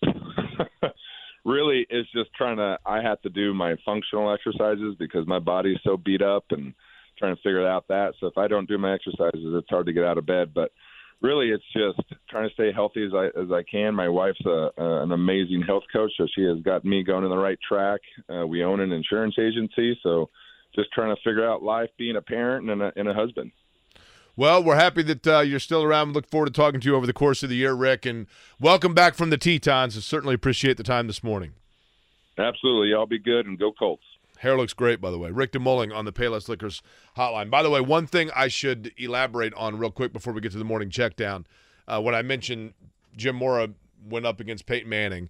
really, 1.46 1.86
it's 1.90 2.10
just 2.12 2.34
trying 2.36 2.58
to. 2.58 2.80
I 2.86 3.02
have 3.02 3.22
to 3.22 3.30
do 3.30 3.54
my 3.54 3.76
functional 3.86 4.34
exercises 4.34 4.96
because 4.98 5.28
my 5.28 5.40
body's 5.40 5.78
so 5.84 5.98
beat 5.98 6.22
up 6.22 6.46
and 6.52 6.74
trying 7.18 7.36
to 7.36 7.42
figure 7.42 7.68
out 7.68 7.88
that. 7.90 8.14
So 8.20 8.28
if 8.28 8.38
I 8.38 8.48
don't 8.48 8.68
do 8.68 8.78
my 8.78 8.94
exercises, 8.94 9.42
it's 9.44 9.70
hard 9.70 9.86
to 9.88 9.94
get 9.94 10.04
out 10.04 10.18
of 10.18 10.26
bed. 10.26 10.54
But 10.54 10.72
really, 11.22 11.50
it's 11.50 11.64
just 11.74 12.02
trying 12.30 12.48
to 12.48 12.54
stay 12.54 12.72
healthy 12.72 13.06
as 13.06 13.14
I 13.14 13.26
as 13.40 13.52
I 13.52 13.64
can. 13.70 13.96
My 13.96 14.10
wife's 14.10 14.46
a, 14.46 14.72
uh, 14.78 15.04
an 15.04 15.12
amazing 15.12 15.64
health 15.66 15.84
coach, 15.92 16.12
so 16.18 16.28
she 16.36 16.44
has 16.44 16.60
got 16.62 16.86
me 16.86 17.04
going 17.04 17.24
in 17.24 17.30
the 17.30 17.38
right 17.38 17.60
track. 17.68 18.02
Uh, 18.30 18.46
we 18.46 18.64
own 18.64 18.80
an 18.80 18.92
insurance 18.92 19.36
agency, 19.40 19.98
so 20.04 20.30
just 20.76 20.92
trying 20.92 21.16
to 21.16 21.22
figure 21.22 21.50
out 21.50 21.64
life, 21.64 21.90
being 21.98 22.18
a 22.18 22.22
parent 22.22 22.70
and 22.70 22.82
a, 22.82 22.92
and 22.96 23.08
a 23.08 23.14
husband. 23.14 23.52
Well, 24.38 24.62
we're 24.62 24.76
happy 24.76 25.02
that 25.04 25.26
uh, 25.26 25.40
you're 25.40 25.62
still 25.62 25.82
around. 25.82 26.14
Look 26.14 26.30
forward 26.30 26.48
to 26.48 26.52
talking 26.52 26.82
to 26.82 26.86
you 26.86 26.96
over 26.96 27.08
the 27.08 27.14
course 27.14 27.42
of 27.42 27.48
the 27.50 27.56
year, 27.56 27.74
Rick. 27.74 28.06
And 28.06 28.28
welcome 28.60 28.94
back 28.94 29.16
from 29.16 29.30
the 29.30 29.38
Tetons. 29.38 29.96
I 29.96 30.02
certainly 30.02 30.36
appreciate 30.36 30.76
the 30.76 30.84
time 30.84 31.08
this 31.08 31.24
morning. 31.24 31.54
Absolutely. 32.38 32.90
Y'all 32.90 33.06
be 33.06 33.18
good 33.18 33.46
and 33.46 33.58
go 33.58 33.72
Colts. 33.72 34.04
Hair 34.40 34.58
looks 34.58 34.74
great, 34.74 35.02
by 35.02 35.12
the 35.12 35.18
way. 35.18 35.32
Rick 35.32 35.54
DeMulling 35.54 35.96
on 35.96 36.06
the 36.06 36.14
Payless 36.14 36.50
Liquors 36.50 36.82
hotline. 37.18 37.50
By 37.50 37.64
the 37.64 37.70
way, 37.70 37.82
one 37.82 38.08
thing 38.08 38.30
I 38.36 38.48
should 38.48 38.92
elaborate 38.98 39.54
on 39.56 39.78
real 39.78 39.92
quick 39.92 40.14
before 40.14 40.34
we 40.34 40.42
get 40.42 40.52
to 40.52 40.58
the 40.58 40.64
morning 40.66 40.90
check 40.90 41.16
down. 41.16 41.46
Uh, 41.88 42.02
when 42.02 42.16
I 42.16 42.22
mentioned 42.22 42.74
Jim 43.16 43.36
Mora 43.36 43.70
went 44.08 44.26
up 44.26 44.40
against 44.40 44.66
Peyton 44.66 44.90
Manning, 44.90 45.30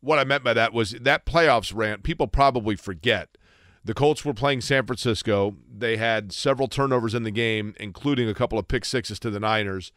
what 0.00 0.18
I 0.18 0.24
meant 0.24 0.44
by 0.44 0.52
that 0.54 0.72
was 0.72 0.92
that 0.92 1.24
playoffs 1.26 1.72
rant, 1.74 2.02
people 2.02 2.26
probably 2.26 2.76
forget. 2.76 3.36
The 3.84 3.94
Colts 3.94 4.24
were 4.24 4.34
playing 4.34 4.60
San 4.60 4.86
Francisco. 4.86 5.56
They 5.68 5.96
had 5.96 6.32
several 6.32 6.68
turnovers 6.68 7.14
in 7.14 7.24
the 7.24 7.30
game, 7.32 7.74
including 7.80 8.28
a 8.28 8.34
couple 8.34 8.58
of 8.58 8.68
pick 8.68 8.84
sixes 8.84 9.18
to 9.20 9.30
the 9.30 9.40
Niners. 9.40 9.90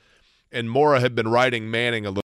And 0.51 0.69
Mora 0.69 0.99
had 0.99 1.13
been 1.13 1.27
riding 1.27 1.69
Manning 1.69 2.05
a 2.05 2.09
little. 2.09 2.24